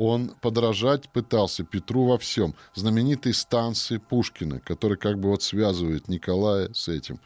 он 0.00 0.32
подражать 0.40 1.10
пытался 1.10 1.62
Петру 1.62 2.06
во 2.06 2.16
всем. 2.16 2.54
Знаменитые 2.74 3.34
станции 3.34 3.98
Пушкина, 3.98 4.58
которые 4.60 4.96
как 4.96 5.18
бы 5.18 5.28
вот 5.28 5.42
связывают 5.42 6.08
Николая 6.08 6.72
с 6.72 6.88
этим. 6.88 7.20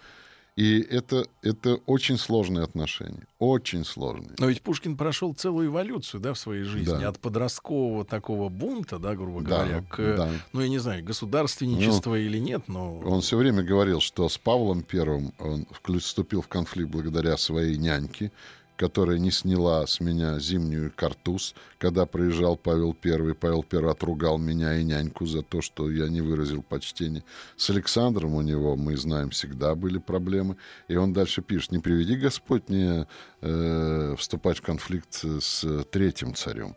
И 0.57 0.81
это, 0.83 1.27
это 1.43 1.81
очень 1.87 2.17
сложные 2.17 2.63
отношения. 2.63 3.27
Очень 3.41 3.85
сложные. 3.85 4.37
Но 4.39 4.47
ведь 4.47 4.63
Пушкин 4.63 4.97
прошел 4.97 5.35
целую 5.35 5.67
эволюцию 5.67 6.21
да, 6.21 6.33
в 6.33 6.39
своей 6.39 6.63
жизни. 6.63 6.97
Да. 6.97 7.09
От 7.09 7.19
подросткового 7.19 8.05
такого 8.05 8.49
бунта, 8.49 9.01
да, 9.01 9.17
грубо 9.17 9.43
да, 9.43 9.65
говоря, 9.65 9.83
к, 9.83 9.97
да. 10.17 10.31
ну, 10.53 10.61
я 10.61 10.69
не 10.69 10.79
знаю, 10.79 11.03
государственничество 11.03 12.11
ну, 12.11 12.17
или 12.17 12.39
нет, 12.39 12.69
но... 12.69 12.99
Он 13.01 13.21
все 13.21 13.37
время 13.37 13.65
говорил, 13.65 14.01
что 14.01 14.29
с 14.29 14.39
Павлом 14.39 14.83
Первым 14.83 15.33
он 15.41 15.67
вступил 15.99 16.41
в 16.41 16.47
конфликт 16.47 16.89
благодаря 16.89 17.37
своей 17.37 17.77
няньке, 17.77 18.31
которая 18.77 19.19
не 19.19 19.31
сняла 19.31 19.87
с 19.87 20.01
меня 20.01 20.39
зимнюю 20.39 20.93
картуз, 20.95 21.55
когда 21.79 22.07
приезжал 22.07 22.57
Павел 22.57 22.97
I. 23.05 23.35
Павел 23.35 23.65
I 23.71 23.91
отругал 23.91 24.39
меня 24.39 24.77
и 24.77 24.85
няньку 24.85 25.27
за 25.27 25.43
то, 25.43 25.61
что 25.61 25.91
я 25.91 26.09
не 26.09 26.21
выразил 26.21 26.63
почтения. 26.63 27.25
С 27.57 27.71
Александром 27.71 28.35
у 28.35 28.43
него, 28.43 28.77
мы 28.77 28.97
знаем, 28.97 29.31
всегда 29.31 29.75
были 29.75 29.99
проблемы. 29.99 30.57
И 30.89 30.97
он 30.97 31.13
дальше 31.13 31.43
пишет, 31.43 31.73
не 31.73 31.79
приведи 31.79 32.17
Господь 32.17 32.69
мне 32.69 33.07
э, 33.41 34.15
вступать 34.19 34.59
в 34.59 34.63
конфликт 34.63 35.25
с 35.41 35.85
третьим 35.91 36.35
царем. 36.35 36.77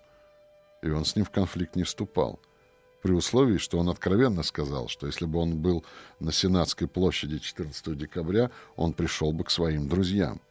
И 0.84 0.89
он 0.89 1.06
с 1.06 1.16
ним 1.16 1.26
в 1.26 1.32
конфликт 1.32 1.76
не 1.76 1.84
вступал 1.84 2.39
при 3.02 3.14
условии, 3.14 3.58
что 3.58 3.80
он 3.80 3.89
откровенно 3.89 4.43
сказал, 4.43 4.88
что 4.88 5.08
если 5.08 5.26
бы 5.26 5.39
он 5.39 5.58
был 5.58 5.86
на 6.20 6.32
Сенатской 6.32 6.88
площади 6.88 7.39
14 7.39 7.98
декабря, 7.98 8.52
он 8.76 8.93
пришел 8.93 9.32
бы 9.32 9.43
к 9.43 9.50
своим 9.50 9.88
друзьям. 9.88 10.41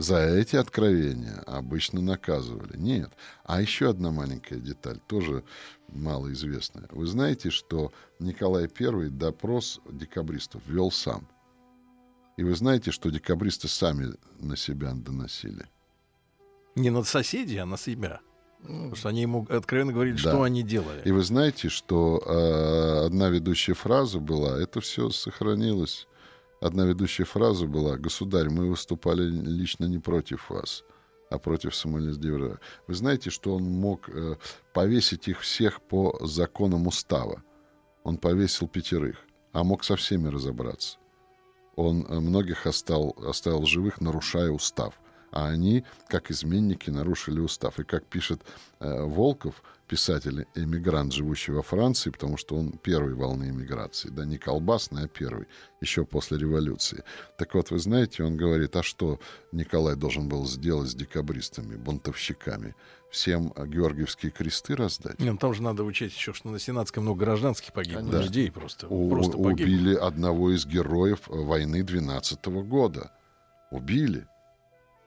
За 0.00 0.16
эти 0.16 0.56
откровения 0.56 1.42
обычно 1.46 2.00
наказывали. 2.00 2.74
Нет. 2.78 3.10
А 3.44 3.60
еще 3.60 3.90
одна 3.90 4.10
маленькая 4.10 4.58
деталь, 4.58 4.98
тоже 5.06 5.44
малоизвестная. 5.88 6.88
Вы 6.90 7.06
знаете, 7.06 7.50
что 7.50 7.92
Николай 8.18 8.64
I 8.64 9.10
допрос 9.10 9.78
декабристов 9.90 10.62
вел 10.66 10.90
сам. 10.90 11.28
И 12.38 12.42
вы 12.42 12.54
знаете, 12.54 12.92
что 12.92 13.10
декабристы 13.10 13.68
сами 13.68 14.14
на 14.38 14.56
себя 14.56 14.94
доносили. 14.94 15.66
Не 16.76 16.88
на 16.88 17.02
соседей, 17.02 17.58
а 17.58 17.66
на 17.66 17.76
себя. 17.76 18.20
Потому 18.62 18.94
что 18.94 19.10
они 19.10 19.20
ему 19.20 19.46
откровенно 19.50 19.92
говорили, 19.92 20.14
да. 20.14 20.30
что 20.30 20.42
они 20.44 20.62
делали. 20.62 21.02
И 21.04 21.12
вы 21.12 21.22
знаете, 21.22 21.68
что 21.68 22.22
э, 22.24 23.04
одна 23.04 23.28
ведущая 23.28 23.74
фраза 23.74 24.18
была, 24.18 24.58
это 24.58 24.80
все 24.80 25.10
сохранилось 25.10 26.08
одна 26.60 26.84
ведущая 26.84 27.24
фраза 27.24 27.66
была 27.66 27.96
«Государь, 27.96 28.48
мы 28.48 28.68
выступали 28.68 29.22
лично 29.22 29.86
не 29.86 29.98
против 29.98 30.50
вас, 30.50 30.84
а 31.30 31.38
против 31.38 31.74
Самолездевра». 31.74 32.60
Вы 32.86 32.94
знаете, 32.94 33.30
что 33.30 33.54
он 33.54 33.64
мог 33.64 34.08
э, 34.08 34.36
повесить 34.72 35.28
их 35.28 35.40
всех 35.40 35.80
по 35.82 36.18
законам 36.22 36.86
устава. 36.86 37.42
Он 38.04 38.16
повесил 38.16 38.68
пятерых, 38.68 39.16
а 39.52 39.64
мог 39.64 39.84
со 39.84 39.96
всеми 39.96 40.28
разобраться. 40.28 40.98
Он 41.76 42.04
э, 42.06 42.20
многих 42.20 42.66
остал, 42.66 43.16
оставил 43.26 43.64
живых, 43.64 44.00
нарушая 44.00 44.50
устав. 44.50 45.00
А 45.30 45.48
они, 45.48 45.84
как 46.08 46.30
изменники, 46.30 46.90
нарушили 46.90 47.40
устав. 47.40 47.78
И 47.78 47.84
как 47.84 48.04
пишет 48.06 48.42
э, 48.80 49.02
Волков, 49.04 49.62
писатель-эмигрант, 49.90 51.12
живущий 51.12 51.50
во 51.50 51.62
Франции, 51.62 52.10
потому 52.10 52.36
что 52.36 52.54
он 52.54 52.70
первой 52.70 53.14
волны 53.14 53.50
эмиграции, 53.50 54.08
да, 54.08 54.24
не 54.24 54.38
колбасный, 54.38 55.04
а 55.04 55.08
первый, 55.08 55.46
еще 55.80 56.04
после 56.04 56.38
революции. 56.38 57.02
Так 57.36 57.54
вот, 57.54 57.72
вы 57.72 57.80
знаете, 57.80 58.22
он 58.22 58.36
говорит, 58.36 58.76
а 58.76 58.84
что 58.84 59.18
Николай 59.50 59.96
должен 59.96 60.28
был 60.28 60.46
сделать 60.46 60.90
с 60.90 60.94
декабристами, 60.94 61.74
бунтовщиками? 61.74 62.76
Всем 63.10 63.52
Георгиевские 63.56 64.30
кресты 64.30 64.76
раздать? 64.76 65.18
Нет, 65.18 65.32
ну, 65.32 65.38
там 65.38 65.54
же 65.54 65.62
надо 65.64 65.82
учесть 65.82 66.14
еще, 66.14 66.32
что 66.32 66.50
на 66.50 66.60
Сенатском 66.60 67.02
много 67.02 67.24
гражданских 67.24 67.72
погибло, 67.72 68.02
да. 68.02 68.22
людей 68.22 68.52
просто, 68.52 68.86
У, 68.86 69.10
просто 69.10 69.36
Убили 69.36 69.96
одного 69.96 70.54
из 70.54 70.66
героев 70.66 71.22
войны 71.26 71.82
12 71.82 72.38
-го 72.46 72.62
года. 72.62 73.10
Убили. 73.72 74.28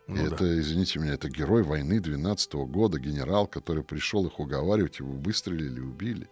Ну, 0.07 0.25
это, 0.25 0.37
да. 0.37 0.59
извините 0.59 0.99
меня, 0.99 1.13
это 1.13 1.29
герой 1.29 1.63
войны 1.63 1.99
12 1.99 2.53
-го 2.53 2.65
года, 2.65 2.99
генерал, 2.99 3.47
который 3.47 3.83
пришел 3.83 4.25
их 4.25 4.39
уговаривать, 4.39 4.99
его 4.99 5.13
выстрелили, 5.13 5.79
убили. 5.79 6.29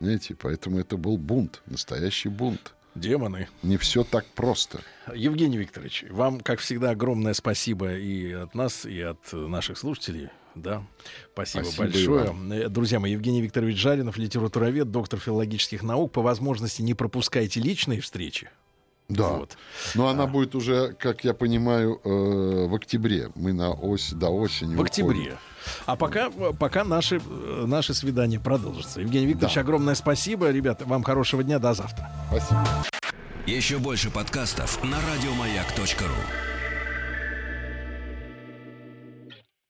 Знаете, 0.00 0.34
поэтому 0.34 0.78
это 0.78 0.96
был 0.96 1.16
бунт, 1.16 1.62
настоящий 1.66 2.28
бунт. 2.28 2.74
Демоны. 2.94 3.48
Не 3.62 3.76
все 3.76 4.04
так 4.04 4.26
просто. 4.34 4.80
Евгений 5.14 5.58
Викторович, 5.58 6.06
вам, 6.10 6.40
как 6.40 6.60
всегда, 6.60 6.90
огромное 6.90 7.34
спасибо 7.34 7.94
и 7.94 8.32
от 8.32 8.54
нас, 8.54 8.86
и 8.86 9.00
от 9.00 9.32
наших 9.32 9.78
слушателей. 9.78 10.30
Да, 10.54 10.82
спасибо, 11.34 11.64
спасибо 11.64 11.84
большое. 11.84 12.26
Иван. 12.26 12.72
Друзья 12.72 12.98
мои, 12.98 13.12
Евгений 13.12 13.42
Викторович 13.42 13.76
Жаринов, 13.76 14.16
литературовед, 14.16 14.90
доктор 14.90 15.20
филологических 15.20 15.82
наук. 15.82 16.12
По 16.12 16.22
возможности 16.22 16.80
не 16.80 16.94
пропускайте 16.94 17.60
личные 17.60 18.00
встречи. 18.00 18.48
Да. 19.08 19.28
Вот. 19.28 19.56
Но 19.94 20.08
она 20.08 20.24
а. 20.24 20.26
будет 20.26 20.54
уже, 20.54 20.92
как 20.94 21.24
я 21.24 21.32
понимаю, 21.34 22.00
э, 22.02 22.66
в 22.66 22.74
октябре. 22.74 23.30
Мы 23.34 23.52
на 23.52 23.72
ось 23.72 24.12
до 24.12 24.30
осени. 24.30 24.74
В 24.74 24.82
октябре. 24.82 25.38
А 25.84 25.96
пока, 25.96 26.30
пока 26.30 26.84
наши, 26.84 27.20
наши 27.66 27.94
свидания 27.94 28.40
продолжатся. 28.40 29.00
Евгений 29.00 29.26
Викторович, 29.26 29.54
да. 29.54 29.60
огромное 29.60 29.94
спасибо. 29.94 30.50
Ребята, 30.50 30.84
вам 30.84 31.02
хорошего 31.02 31.42
дня. 31.42 31.58
До 31.58 31.74
завтра. 31.74 32.10
Спасибо. 32.28 32.64
Еще 33.46 33.78
больше 33.78 34.10
подкастов 34.10 34.82
на 34.82 34.96
радиомаяк.ру 35.00 36.55